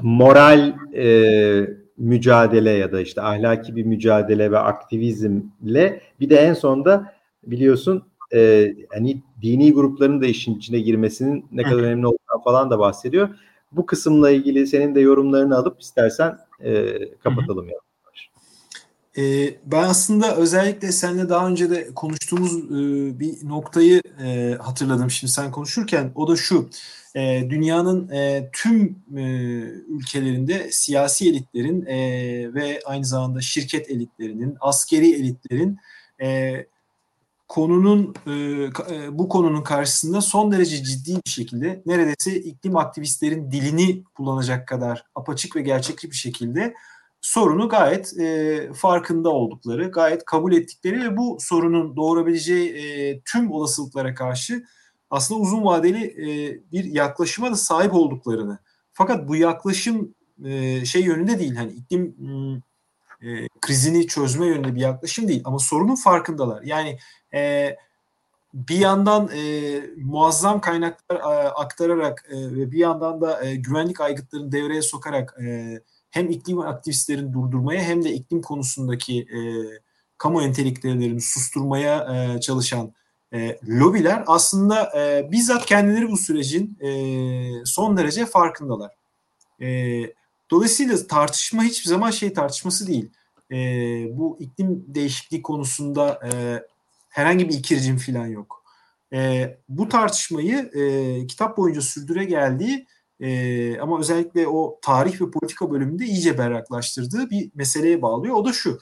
moral 0.00 0.74
e, 0.94 1.68
mücadele 1.98 2.70
ya 2.70 2.92
da 2.92 3.00
işte 3.00 3.22
ahlaki 3.22 3.76
bir 3.76 3.84
mücadele 3.84 4.50
ve 4.50 4.58
aktivizmle 4.58 6.00
bir 6.20 6.30
de 6.30 6.36
en 6.36 6.54
sonda 6.54 7.12
biliyorsun 7.46 8.02
e, 8.34 8.66
hani 8.94 9.22
dini 9.42 9.72
grupların 9.72 10.20
da 10.20 10.26
işin 10.26 10.54
içine 10.54 10.80
girmesinin 10.80 11.46
ne 11.52 11.62
kadar 11.62 11.82
önemli 11.82 12.06
olduğunu 12.06 12.42
falan 12.44 12.70
da 12.70 12.78
bahsediyor. 12.78 13.28
Bu 13.72 13.86
kısımla 13.86 14.30
ilgili 14.30 14.66
senin 14.66 14.94
de 14.94 15.00
yorumlarını 15.00 15.56
alıp 15.56 15.80
istersen 15.80 16.38
e, 16.60 16.94
kapatalım 17.18 17.68
ya. 17.68 17.76
E, 19.18 19.54
ben 19.64 19.82
aslında 19.82 20.36
özellikle 20.36 20.92
seninle 20.92 21.28
daha 21.28 21.48
önce 21.48 21.70
de 21.70 21.88
konuştuğumuz 21.94 22.56
e, 22.56 23.20
bir 23.20 23.48
noktayı 23.48 24.02
e, 24.24 24.56
hatırladım 24.60 25.10
şimdi 25.10 25.32
sen 25.32 25.50
konuşurken. 25.50 26.12
O 26.14 26.28
da 26.28 26.36
şu, 26.36 26.70
e, 27.16 27.50
dünyanın 27.50 28.08
e, 28.08 28.50
tüm 28.52 28.98
e, 29.16 29.22
ülkelerinde 29.88 30.68
siyasi 30.70 31.28
elitlerin 31.28 31.86
e, 31.86 31.98
ve 32.54 32.80
aynı 32.86 33.04
zamanda 33.04 33.40
şirket 33.40 33.90
elitlerinin, 33.90 34.56
askeri 34.60 35.12
elitlerin 35.12 35.78
e, 36.22 36.52
konunun 37.48 38.14
e, 38.26 38.32
e, 38.32 39.18
bu 39.18 39.28
konunun 39.28 39.62
karşısında 39.62 40.20
son 40.20 40.52
derece 40.52 40.84
ciddi 40.84 41.20
bir 41.26 41.30
şekilde 41.30 41.82
neredeyse 41.86 42.36
iklim 42.36 42.76
aktivistlerin 42.76 43.50
dilini 43.50 44.04
kullanacak 44.04 44.68
kadar 44.68 45.04
apaçık 45.14 45.56
ve 45.56 45.62
gerçekçi 45.62 46.10
bir 46.10 46.16
şekilde 46.16 46.74
sorunu 47.20 47.68
gayet 47.68 48.18
e, 48.18 48.70
farkında 48.74 49.30
oldukları, 49.30 49.90
gayet 49.90 50.24
kabul 50.24 50.52
ettikleri 50.52 51.00
ve 51.00 51.16
bu 51.16 51.38
sorunun 51.40 51.96
doğurabileceği 51.96 53.22
tüm 53.24 53.52
olasılıklara 53.52 54.14
karşı 54.14 54.64
aslında 55.10 55.40
uzun 55.40 55.64
vadeli 55.64 56.16
bir 56.72 56.84
yaklaşıma 56.84 57.50
da 57.50 57.56
sahip 57.56 57.94
olduklarını. 57.94 58.58
Fakat 58.92 59.28
bu 59.28 59.36
yaklaşım 59.36 60.14
şey 60.84 61.02
yönünde 61.02 61.38
değil 61.38 61.56
hani 61.56 61.72
iklim 61.72 62.14
e, 63.22 63.48
krizini 63.60 64.06
çözme 64.06 64.46
yönünde 64.46 64.74
bir 64.74 64.80
yaklaşım 64.80 65.28
değil 65.28 65.42
ama 65.44 65.58
sorunun 65.58 65.94
farkındalar. 65.94 66.62
Yani 66.62 66.98
e, 67.34 67.76
bir 68.54 68.78
yandan 68.78 69.30
e, 69.34 69.80
muazzam 69.96 70.60
kaynaklar 70.60 71.16
e, 71.16 71.48
aktararak 71.48 72.26
e, 72.30 72.36
ve 72.36 72.72
bir 72.72 72.78
yandan 72.78 73.20
da 73.20 73.44
e, 73.44 73.56
güvenlik 73.56 74.00
aygıtlarını 74.00 74.52
devreye 74.52 74.82
sokarak 74.82 75.36
e, 75.42 75.80
hem 76.10 76.30
iklim 76.30 76.58
aktivistlerini 76.58 77.32
durdurmaya 77.32 77.82
hem 77.82 78.04
de 78.04 78.12
iklim 78.12 78.42
konusundaki 78.42 79.20
e, 79.20 79.38
kamu 80.18 80.42
entelektüellerini 80.42 81.20
susturmaya 81.20 82.14
e, 82.14 82.40
çalışan 82.40 82.92
e, 83.34 83.58
lobiler 83.68 84.24
aslında 84.26 84.92
e, 84.98 85.32
bizzat 85.32 85.66
kendileri 85.66 86.10
bu 86.10 86.16
sürecin 86.16 86.78
e, 86.80 86.90
son 87.64 87.96
derece 87.96 88.26
farkındalar. 88.26 88.94
E, 89.60 89.68
dolayısıyla 90.50 91.06
tartışma 91.06 91.62
hiçbir 91.62 91.88
zaman 91.88 92.10
şey 92.10 92.32
tartışması 92.32 92.86
değil. 92.86 93.10
E, 93.50 93.56
bu 94.18 94.36
iklim 94.40 94.84
değişikliği 94.88 95.42
konusunda 95.42 96.20
e, 96.24 96.62
herhangi 97.08 97.48
bir 97.48 97.54
ikircim 97.54 97.98
falan 97.98 98.26
yok. 98.26 98.64
E, 99.12 99.58
bu 99.68 99.88
tartışmayı 99.88 100.56
e, 100.56 101.26
kitap 101.26 101.56
boyunca 101.56 101.80
sürdüre 101.80 102.24
geldiği 102.24 102.86
e, 103.20 103.80
ama 103.80 103.98
özellikle 104.00 104.48
o 104.48 104.78
tarih 104.82 105.20
ve 105.20 105.30
politika 105.30 105.70
bölümünde 105.70 106.04
iyice 106.04 106.38
berraklaştırdığı 106.38 107.30
bir 107.30 107.50
meseleye 107.54 108.02
bağlıyor. 108.02 108.34
O 108.34 108.44
da 108.44 108.52
şu, 108.52 108.78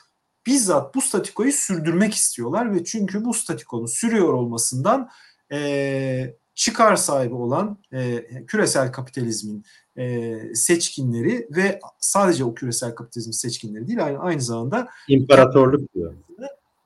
bizzat 0.47 0.95
bu 0.95 1.01
statikoyu 1.01 1.53
sürdürmek 1.53 2.14
istiyorlar 2.14 2.75
ve 2.75 2.85
çünkü 2.85 3.25
bu 3.25 3.35
statikonun 3.35 3.87
sürüyor 3.87 4.33
olmasından 4.33 5.09
e, 5.53 6.35
çıkar 6.55 6.97
sahibi 6.97 7.35
olan 7.35 7.79
e, 7.93 8.25
küresel 8.47 8.93
kapitalizmin 8.93 9.64
e, 9.99 10.36
seçkinleri 10.55 11.49
ve 11.51 11.80
sadece 12.01 12.44
o 12.44 12.55
küresel 12.55 12.94
kapitalizmin 12.94 13.32
seçkinleri 13.32 13.88
değil 13.88 14.05
aynı, 14.05 14.18
aynı 14.18 14.40
zamanda 14.40 14.88
imparatorluk 15.09 15.94
diyor. 15.94 16.14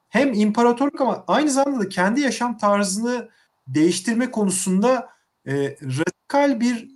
Hem 0.09 0.33
imparatorluk 0.35 1.01
ama 1.01 1.25
aynı 1.27 1.51
zamanda 1.51 1.81
da 1.85 1.89
kendi 1.89 2.21
yaşam 2.21 2.59
tarzını 2.59 3.29
değiştirme 3.67 4.31
konusunda 4.31 5.09
e, 5.47 5.77
radikal 5.83 6.61
bir 6.61 6.89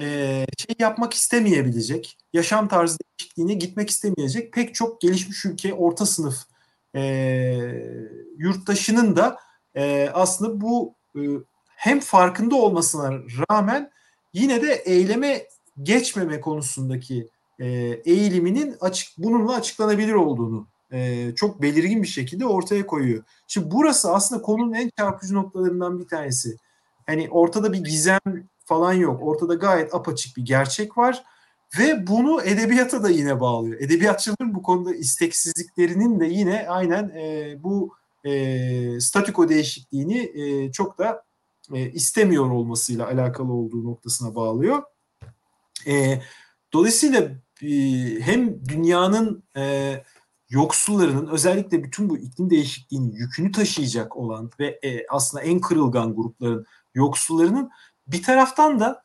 e, 0.00 0.46
şey 0.58 0.76
yapmak 0.78 1.14
istemeyebilecek, 1.14 2.18
yaşam 2.32 2.68
tarzı 2.68 2.98
değişikliğine 2.98 3.54
gitmek 3.54 3.90
istemeyecek 3.90 4.52
pek 4.52 4.74
çok 4.74 5.00
gelişmiş 5.00 5.44
ülke 5.44 5.74
orta 5.74 6.06
sınıf 6.06 6.36
e, 6.96 7.02
yurttaşının 8.36 9.16
da 9.16 9.38
e, 9.74 10.10
aslında 10.14 10.60
bu 10.60 10.94
e, 11.16 11.20
hem 11.66 12.00
farkında 12.00 12.54
olmasına 12.54 13.12
rağmen 13.50 13.90
yine 14.32 14.62
de 14.62 14.72
eyleme 14.74 15.46
geçmeme 15.82 16.40
konusundaki 16.40 17.28
e, 17.58 17.66
eğiliminin 18.04 18.76
açık 18.80 19.18
bununla 19.18 19.54
açıklanabilir 19.54 20.12
olduğunu 20.12 20.66
e, 20.92 21.32
çok 21.36 21.62
belirgin 21.62 22.02
bir 22.02 22.08
şekilde 22.08 22.46
ortaya 22.46 22.86
koyuyor. 22.86 23.24
Şimdi 23.48 23.70
burası 23.70 24.12
aslında 24.12 24.42
konunun 24.42 24.72
en 24.72 24.90
çarpıcı 24.98 25.34
noktalarından 25.34 25.98
bir 25.98 26.08
tanesi. 26.08 26.56
Hani 27.06 27.28
ortada 27.30 27.72
bir 27.72 27.84
gizem 27.84 28.20
falan 28.64 28.92
yok. 28.92 29.22
Ortada 29.22 29.54
gayet 29.54 29.94
apaçık 29.94 30.36
bir 30.36 30.44
gerçek 30.44 30.98
var 30.98 31.24
ve 31.78 32.06
bunu 32.06 32.42
edebiyata 32.42 33.02
da 33.02 33.10
yine 33.10 33.40
bağlıyor. 33.40 33.80
Edebiyatçıların 33.80 34.54
bu 34.54 34.62
konuda 34.62 34.94
isteksizliklerinin 34.94 36.20
de 36.20 36.26
yine 36.26 36.66
aynen 36.68 37.08
e, 37.08 37.56
bu 37.62 37.94
e, 38.24 39.00
statiko 39.00 39.48
değişikliğini 39.48 40.32
e, 40.34 40.72
çok 40.72 40.98
da 40.98 41.24
e, 41.72 41.90
istemiyor 41.90 42.50
olmasıyla 42.50 43.06
alakalı 43.06 43.52
olduğu 43.52 43.84
noktasına 43.84 44.34
bağlıyor. 44.34 44.82
E, 45.86 46.22
dolayısıyla 46.72 47.20
e, 47.62 47.70
hem 48.20 48.66
dünyanın 48.68 49.44
yoksullarının 50.50 51.26
özellikle 51.26 51.84
bütün 51.84 52.08
bu 52.10 52.18
iklim 52.18 52.50
değişikliğinin 52.50 53.12
yükünü 53.12 53.52
taşıyacak 53.52 54.16
olan 54.16 54.50
ve 54.60 54.80
aslında 55.10 55.42
en 55.42 55.60
kırılgan 55.60 56.14
grupların 56.14 56.66
yoksullarının 56.94 57.70
bir 58.06 58.22
taraftan 58.22 58.80
da 58.80 59.02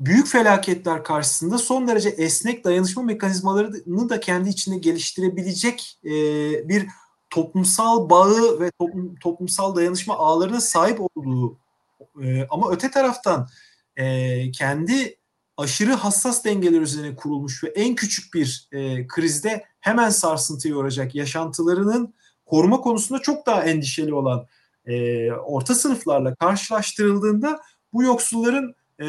büyük 0.00 0.26
felaketler 0.26 1.04
karşısında 1.04 1.58
son 1.58 1.88
derece 1.88 2.08
esnek 2.08 2.64
dayanışma 2.64 3.02
mekanizmalarını 3.02 4.08
da 4.08 4.20
kendi 4.20 4.48
içinde 4.48 4.78
geliştirebilecek 4.78 5.98
e, 6.04 6.10
bir 6.68 6.86
toplumsal 7.30 8.10
bağı 8.10 8.60
ve 8.60 8.70
toplum, 8.78 9.14
toplumsal 9.16 9.76
dayanışma 9.76 10.16
ağlarına 10.16 10.60
sahip 10.60 11.00
olduğu 11.00 11.58
E, 12.22 12.46
ama 12.50 12.70
öte 12.70 12.90
taraftan 12.90 13.48
e, 13.96 14.50
kendi 14.50 15.18
aşırı 15.56 15.92
hassas 15.92 16.44
dengeler 16.44 16.80
üzerine 16.80 17.16
kurulmuş 17.16 17.64
ve 17.64 17.68
en 17.68 17.94
küçük 17.94 18.34
bir 18.34 18.68
e, 18.72 19.06
krizde 19.06 19.64
hemen 19.80 20.10
sarsıntıya 20.10 20.76
uğrayacak 20.76 21.14
yaşantılarının 21.14 22.14
koruma 22.46 22.80
konusunda 22.80 23.22
çok 23.22 23.46
daha 23.46 23.64
endişeli 23.64 24.14
olan 24.14 24.46
e, 24.86 25.32
orta 25.32 25.74
sınıflarla 25.74 26.34
karşılaştırıldığında 26.34 27.60
bu 27.92 28.02
yoksulların 28.02 28.74
e, 29.00 29.06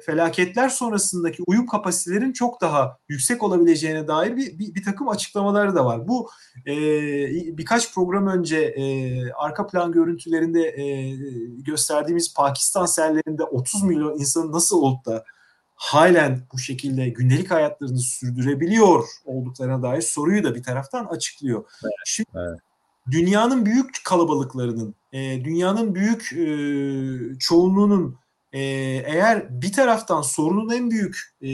felaketler 0.00 0.68
sonrasındaki 0.68 1.42
uyum 1.46 1.66
kapasitelerin 1.66 2.32
çok 2.32 2.60
daha 2.60 2.98
yüksek 3.08 3.42
olabileceğine 3.42 4.08
dair 4.08 4.36
bir, 4.36 4.58
bir, 4.58 4.74
bir 4.74 4.84
takım 4.84 5.08
açıklamaları 5.08 5.74
da 5.74 5.84
var. 5.84 6.08
Bu 6.08 6.30
e, 6.66 6.76
birkaç 7.58 7.94
program 7.94 8.26
önce 8.26 8.58
e, 8.58 9.32
arka 9.32 9.66
plan 9.66 9.92
görüntülerinde 9.92 10.62
e, 10.62 11.16
gösterdiğimiz 11.62 12.34
Pakistan 12.34 12.86
sellerinde 12.86 13.44
30 13.44 13.82
milyon 13.82 14.18
insanın 14.18 14.52
nasıl 14.52 14.82
olup 14.82 15.06
da 15.06 15.24
halen 15.76 16.40
bu 16.52 16.58
şekilde 16.58 17.08
gündelik 17.08 17.50
hayatlarını 17.50 17.98
sürdürebiliyor 17.98 19.04
olduklarına 19.24 19.82
dair 19.82 20.02
soruyu 20.02 20.44
da 20.44 20.54
bir 20.54 20.62
taraftan 20.62 21.04
açıklıyor. 21.04 21.64
Evet, 21.84 21.92
Şimdi 22.04 22.28
evet. 22.34 22.60
dünyanın 23.10 23.66
büyük 23.66 24.04
kalabalıklarının, 24.04 24.94
e, 25.12 25.44
dünyanın 25.44 25.94
büyük 25.94 26.32
e, 26.32 26.46
çoğunluğunun 27.38 28.16
e, 28.54 28.60
eğer 29.06 29.62
bir 29.62 29.72
taraftan 29.72 30.22
sorunun 30.22 30.70
en 30.70 30.90
büyük 30.90 31.34
e, 31.42 31.50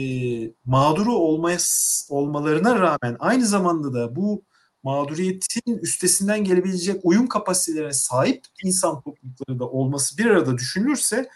mağduru 0.65 1.15
olmayas, 1.15 2.07
olmalarına 2.09 2.79
rağmen 2.79 3.17
aynı 3.19 3.45
zamanda 3.45 3.93
da 3.93 4.15
bu 4.15 4.43
mağduriyetin 4.83 5.77
üstesinden 5.77 6.43
gelebilecek 6.43 7.01
uyum 7.03 7.27
kapasitelerine 7.27 7.93
sahip 7.93 8.45
insan 8.63 9.01
toplulukları 9.01 9.59
da 9.59 9.69
olması 9.69 10.17
bir 10.17 10.25
arada 10.25 10.57
düşünülürse 10.57 11.29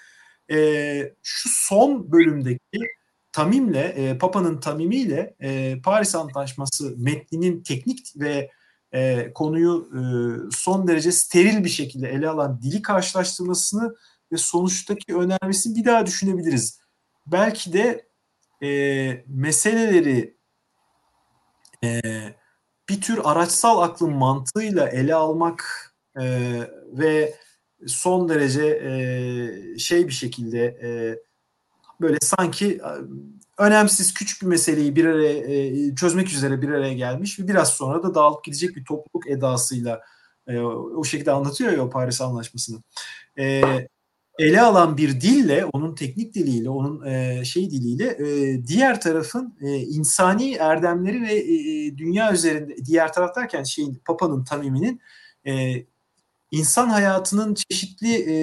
e, 0.51 1.13
şu 1.23 1.49
son 1.51 2.11
bölümdeki 2.11 2.79
Tamim'le, 3.31 3.91
e, 3.95 4.17
Papa'nın 4.17 4.59
Tamimi'yle 4.59 5.35
e, 5.41 5.81
Paris 5.83 6.15
Antlaşması 6.15 6.93
metninin 6.97 7.63
teknik 7.63 8.13
ve 8.15 8.51
e, 8.91 9.31
konuyu 9.33 9.89
e, 9.93 10.01
son 10.51 10.87
derece 10.87 11.11
steril 11.11 11.63
bir 11.63 11.69
şekilde 11.69 12.09
ele 12.09 12.29
alan 12.29 12.61
dili 12.61 12.81
karşılaştırmasını 12.81 13.95
ve 14.35 14.39
sonuçtaki 14.39 15.15
önermesini 15.15 15.75
bir 15.75 15.85
daha 15.85 16.05
düşünebiliriz. 16.05 16.79
Belki 17.27 17.73
de 17.73 18.07
e, 18.63 19.23
meseleleri 19.27 20.37
e, 21.83 22.01
bir 22.89 23.01
tür 23.01 23.21
araçsal 23.23 23.81
aklın 23.81 24.13
mantığıyla 24.13 24.89
ele 24.89 25.15
almak 25.15 25.91
e, 26.19 26.23
ve 26.91 27.35
son 27.87 28.29
derece 28.29 28.65
e, 28.65 29.77
şey 29.77 30.07
bir 30.07 30.13
şekilde 30.13 30.65
e, 30.65 30.89
böyle 32.01 32.17
sanki 32.21 32.75
e, 32.75 32.91
önemsiz 33.57 34.13
küçük 34.13 34.41
bir 34.41 34.47
meseleyi 34.47 34.95
bir 34.95 35.05
araya 35.05 35.37
e, 35.37 35.95
çözmek 35.95 36.27
üzere 36.27 36.61
bir 36.61 36.69
araya 36.69 36.93
gelmiş 36.93 37.39
ve 37.39 37.47
biraz 37.47 37.69
sonra 37.69 38.03
da 38.03 38.15
dağılıp 38.15 38.43
gidecek 38.43 38.75
bir 38.75 38.85
topluluk 38.85 39.29
edasıyla 39.29 40.01
e, 40.47 40.59
o 40.59 41.03
şekilde 41.03 41.31
anlatıyor 41.31 41.71
ya 41.71 41.83
o 41.83 41.89
Paris 41.89 42.21
Anlaşması'nı. 42.21 42.81
E, 43.39 43.61
ele 44.39 44.61
alan 44.61 44.97
bir 44.97 45.21
dille, 45.21 45.65
onun 45.65 45.95
teknik 45.95 46.33
diliyle, 46.35 46.69
onun 46.69 47.05
e, 47.05 47.45
şey 47.45 47.71
diliyle 47.71 48.05
e, 48.07 48.67
diğer 48.67 49.01
tarafın 49.01 49.57
e, 49.61 49.77
insani 49.77 50.53
erdemleri 50.53 51.21
ve 51.21 51.33
e, 51.35 51.97
dünya 51.97 52.33
üzerinde 52.33 52.85
diğer 52.85 53.13
taraf 53.13 53.35
derken 53.35 53.63
şeyin 53.63 54.01
Papa'nın 54.05 54.43
tamiminin 54.43 55.01
e, 55.47 55.85
insan 56.51 56.89
hayatının 56.89 57.53
çeşitli 57.53 58.15
e, 58.15 58.35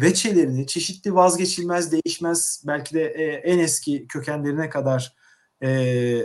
veçelerini, 0.00 0.66
çeşitli 0.66 1.14
vazgeçilmez, 1.14 1.92
değişmez, 1.92 2.64
belki 2.66 2.94
de 2.94 3.04
e, 3.04 3.24
en 3.24 3.58
eski 3.58 4.06
kökenlerine 4.08 4.70
kadar 4.70 5.16
e, 5.62 6.22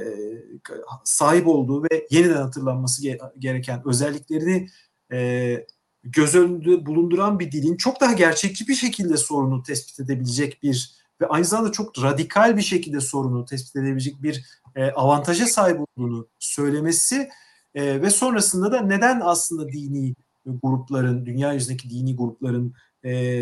sahip 1.04 1.48
olduğu 1.48 1.84
ve 1.84 2.08
yeniden 2.10 2.42
hatırlanması 2.42 3.04
gereken 3.40 3.82
özelliklerini 3.86 4.68
e, 5.14 5.66
göz 6.04 6.36
önünde 6.36 6.86
bulunduran 6.86 7.40
bir 7.40 7.52
dilin 7.52 7.78
çok 7.78 8.02
daha 8.02 8.14
gerçekçi 8.14 8.68
bir 8.68 8.76
şekilde 8.76 9.18
sorunu 9.18 9.64
tespit 9.64 10.00
edebilecek 10.00 10.64
bir 10.64 11.02
ve 11.22 11.28
aynı 11.28 11.46
zamanda 11.46 11.72
çok 11.72 12.04
radikal 12.04 12.58
bir 12.58 12.62
şekilde 12.62 13.02
sorunu 13.02 13.46
tespit 13.46 13.76
edebilecek 13.76 14.24
bir 14.24 14.46
e, 14.76 14.92
avantaja 14.92 15.46
sahip 15.46 15.80
olduğunu 15.80 16.28
söylemesi 16.40 17.30
e, 17.76 18.02
ve 18.02 18.10
sonrasında 18.10 18.72
da 18.72 18.82
neden 18.82 19.22
aslında 19.24 19.70
dini 19.70 20.16
grupların, 20.46 21.26
dünya 21.26 21.54
yüzündeki 21.54 21.90
dini 21.90 22.16
grupların 22.16 22.74
e, 23.06 23.42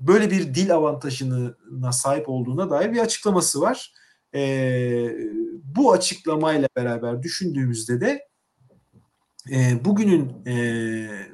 böyle 0.00 0.30
bir 0.30 0.54
dil 0.54 0.74
avantajına 0.74 1.92
sahip 1.92 2.28
olduğuna 2.28 2.70
dair 2.70 2.92
bir 2.92 2.98
açıklaması 2.98 3.60
var. 3.60 3.92
E, 4.34 5.10
bu 5.64 5.92
açıklamayla 5.92 6.68
beraber 6.76 7.22
düşündüğümüzde 7.22 8.00
de 8.00 8.28
e, 9.50 9.84
bugünün 9.84 10.46
e, 10.46 10.56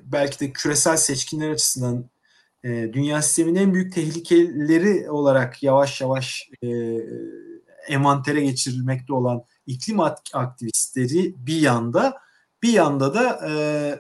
belki 0.04 0.40
de 0.40 0.52
küresel 0.52 0.96
seçkinler 0.96 1.50
açısından 1.50 2.10
e, 2.64 2.68
dünya 2.92 3.22
sisteminin 3.22 3.60
en 3.60 3.74
büyük 3.74 3.94
tehlikeleri 3.94 5.10
olarak 5.10 5.62
yavaş 5.62 6.00
yavaş 6.00 6.50
e, 6.62 6.68
envantere 7.88 8.40
geçirilmekte 8.40 9.12
olan 9.12 9.42
iklim 9.66 10.00
aktivistleri 10.32 11.34
bir 11.46 11.60
yanda 11.60 12.18
bir 12.62 12.72
yanda 12.72 13.14
da 13.14 13.48
e, 13.48 13.52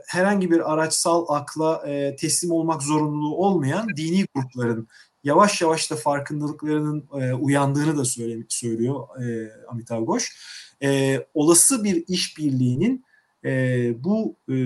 herhangi 0.06 0.50
bir 0.50 0.72
araçsal 0.72 1.26
akla 1.28 1.82
e, 1.86 2.16
teslim 2.16 2.50
olmak 2.50 2.82
zorunluluğu 2.82 3.36
olmayan 3.36 3.88
dini 3.96 4.26
grupların 4.34 4.88
yavaş 5.24 5.62
yavaş 5.62 5.90
da 5.90 5.96
farkındalıklarının 5.96 7.08
e, 7.20 7.32
uyandığını 7.32 7.96
da 7.96 8.04
söyle, 8.04 8.44
söylüyor 8.48 9.22
e, 9.22 9.52
Amitav 9.68 10.04
Ghosh. 10.04 10.36
E, 10.82 11.18
olası 11.34 11.84
bir 11.84 12.04
işbirliğinin 12.08 13.04
e, 13.44 14.04
bu 14.04 14.36
e, 14.48 14.56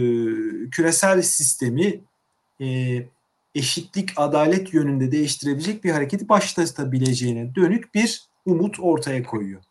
küresel 0.71 1.23
sistemi 1.23 2.01
e, 2.61 2.67
eşitlik, 3.55 4.11
adalet 4.17 4.75
yönünde 4.75 5.13
değiştirebilecek 5.13 5.85
bir 5.85 5.91
hareketi 5.91 6.29
başlatabileceğine 6.29 7.55
dönük 7.55 7.95
bir 7.95 8.23
umut 8.47 8.81
ortaya 8.81 9.23
koyuyor. 9.23 9.63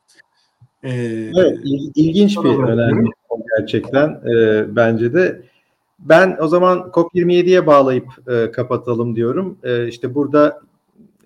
Ee, 0.84 0.92
evet, 1.38 1.60
ilginç 1.96 2.38
bir 2.38 2.64
önemli 2.64 3.10
gerçekten 3.58 4.10
e, 4.10 4.66
bence 4.76 5.14
de. 5.14 5.42
Ben 6.00 6.38
o 6.42 6.48
zaman 6.48 6.80
COP27'ye 6.80 7.68
bağlayıp 7.68 8.08
e, 8.28 8.52
kapatalım 8.52 9.16
diyorum. 9.16 9.58
E, 9.64 9.88
işte 9.88 10.16
burada 10.16 10.62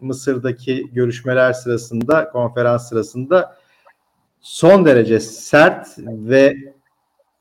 Mısır'daki 0.02 0.90
görüşmeler 0.94 1.54
sırasında, 1.54 2.30
konferans 2.30 2.90
sırasında 2.90 3.58
son 4.42 4.86
derece 4.86 5.20
sert 5.20 5.88
ve 5.98 6.56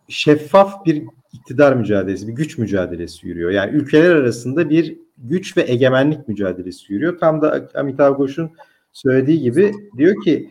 şeffaf 0.08 0.86
bir 0.86 1.02
iktidar 1.32 1.72
mücadelesi, 1.72 2.28
bir 2.28 2.32
güç 2.32 2.58
mücadelesi 2.58 3.28
yürüyor. 3.28 3.50
Yani 3.50 3.76
ülkeler 3.76 4.10
arasında 4.10 4.70
bir 4.70 4.98
güç 5.18 5.56
ve 5.56 5.64
egemenlik 5.66 6.28
mücadelesi 6.28 6.92
yürüyor. 6.92 7.18
Tam 7.18 7.42
da 7.42 7.68
Amitav 7.74 8.14
Ghosh'un 8.14 8.50
söylediği 8.92 9.40
gibi 9.40 9.72
diyor 9.96 10.22
ki 10.24 10.50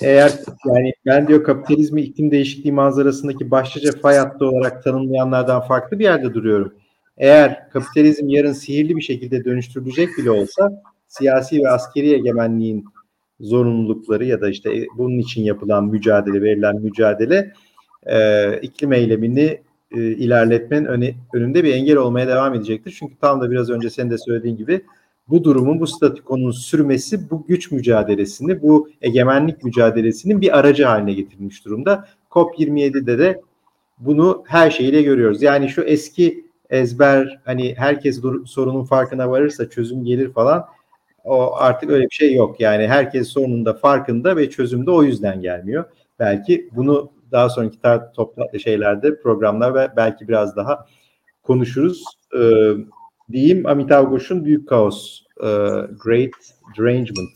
eğer 0.00 0.32
yani 0.66 0.92
ben 1.06 1.28
diyor 1.28 1.44
kapitalizmi 1.44 2.02
iklim 2.02 2.30
değişikliği 2.30 2.72
manzarasındaki 2.72 3.50
başlıca 3.50 3.92
fay 3.92 4.16
hattı 4.16 4.46
olarak 4.46 4.84
tanımlayanlardan 4.84 5.60
farklı 5.60 5.98
bir 5.98 6.04
yerde 6.04 6.34
duruyorum. 6.34 6.74
Eğer 7.16 7.70
kapitalizm 7.70 8.28
yarın 8.28 8.52
sihirli 8.52 8.96
bir 8.96 9.02
şekilde 9.02 9.44
dönüştürülecek 9.44 10.08
bile 10.18 10.30
olsa 10.30 10.82
siyasi 11.08 11.58
ve 11.64 11.68
askeri 11.68 12.12
egemenliğin 12.12 12.84
zorunlulukları 13.40 14.24
ya 14.24 14.40
da 14.40 14.48
işte 14.48 14.86
bunun 14.98 15.18
için 15.18 15.42
yapılan 15.42 15.84
mücadele, 15.84 16.42
verilen 16.42 16.76
mücadele 16.76 17.52
e, 18.06 18.60
iklim 18.62 18.92
eylemini 18.92 19.60
e, 19.90 20.00
ilerletmenin 20.00 20.84
öne, 20.84 21.14
önünde 21.32 21.64
bir 21.64 21.74
engel 21.74 21.96
olmaya 21.96 22.28
devam 22.28 22.54
edecektir. 22.54 22.96
Çünkü 22.98 23.14
tam 23.20 23.40
da 23.40 23.50
biraz 23.50 23.70
önce 23.70 23.90
senin 23.90 24.10
de 24.10 24.18
söylediğin 24.18 24.56
gibi 24.56 24.84
bu 25.28 25.44
durumun, 25.44 25.80
bu 25.80 25.86
statükonun 25.86 26.50
sürmesi 26.50 27.30
bu 27.30 27.46
güç 27.46 27.70
mücadelesini, 27.70 28.62
bu 28.62 28.88
egemenlik 29.02 29.64
mücadelesinin 29.64 30.40
bir 30.40 30.58
aracı 30.58 30.84
haline 30.84 31.12
getirilmiş 31.12 31.64
durumda. 31.64 32.08
COP27'de 32.30 33.18
de 33.18 33.40
bunu 33.98 34.44
her 34.46 34.70
şeyiyle 34.70 35.02
görüyoruz. 35.02 35.42
Yani 35.42 35.68
şu 35.68 35.82
eski 35.82 36.44
ezber 36.70 37.40
hani 37.44 37.74
herkes 37.78 38.20
sorunun 38.46 38.84
farkına 38.84 39.30
varırsa 39.30 39.70
çözüm 39.70 40.04
gelir 40.04 40.32
falan 40.32 40.66
o 41.24 41.56
artık 41.56 41.90
öyle 41.90 42.04
bir 42.04 42.14
şey 42.14 42.34
yok. 42.34 42.60
Yani 42.60 42.88
herkes 42.88 43.28
sorunun 43.28 43.64
da 43.64 43.74
farkında 43.74 44.36
ve 44.36 44.50
çözüm 44.50 44.86
de 44.86 44.90
o 44.90 45.02
yüzden 45.02 45.40
gelmiyor. 45.40 45.84
Belki 46.18 46.68
bunu 46.72 47.10
daha 47.32 47.48
sonraki 47.48 47.78
tar- 47.78 48.12
topla 48.12 48.58
şeylerde 48.58 49.20
programlar 49.20 49.74
ve 49.74 49.88
belki 49.96 50.28
biraz 50.28 50.56
daha 50.56 50.86
konuşuruz. 51.42 52.04
Ee, 52.38 52.72
diyeyim 53.32 53.66
Amitav 53.66 54.04
Ghosh'un 54.04 54.44
Büyük 54.44 54.68
Kaos 54.68 55.20
e, 55.40 55.46
Great 56.04 56.30
Derangement 56.78 57.30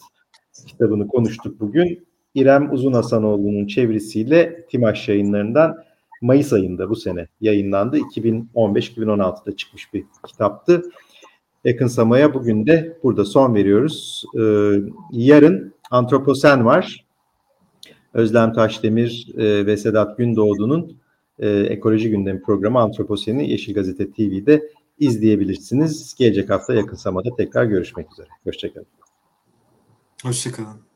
kitabını 0.66 1.09
konuştuk 1.09 1.61
bugün. 1.61 2.07
İrem 2.34 2.72
Uzun 2.72 2.93
Hasanoğlu'nun 2.93 3.66
çevirisiyle 3.66 4.66
Timaş 4.66 5.09
yayınlarından 5.09 5.76
Mayıs 6.22 6.53
ayında 6.53 6.90
bu 6.90 6.97
sene 6.97 7.28
yayınlandı. 7.40 7.99
2015-2016'da 7.99 9.57
çıkmış 9.57 9.95
bir 9.95 10.05
kitaptı. 10.26 10.82
Yakın 11.64 11.86
Sama'ya 11.86 12.34
bugün 12.34 12.66
de 12.66 12.99
burada 13.03 13.24
son 13.24 13.55
veriyoruz. 13.55 14.24
Ee, 14.38 14.72
yarın 15.12 15.74
Antroposen 15.90 16.64
var. 16.64 17.01
Özlem 18.15 18.53
Taşdemir 18.53 19.29
e, 19.37 19.67
ve 19.67 19.77
Sedat 19.77 20.19
Gündoğdu'nun 20.19 20.97
e, 21.39 21.49
Ekoloji 21.49 22.11
Gündemi 22.11 22.43
programı 22.43 22.81
Antroposen'i 22.81 23.51
Yeşil 23.51 23.75
Gazete 23.75 24.11
TV'de 24.13 24.63
izleyebilirsiniz. 24.99 26.15
Gelecek 26.19 26.51
hafta 26.51 26.75
Yakın 26.75 26.97
Sama'da 26.97 27.37
tekrar 27.37 27.65
görüşmek 27.65 28.13
üzere. 28.13 28.29
Hoşçakalın. 28.45 28.87
Hoşçakalın. 30.23 30.91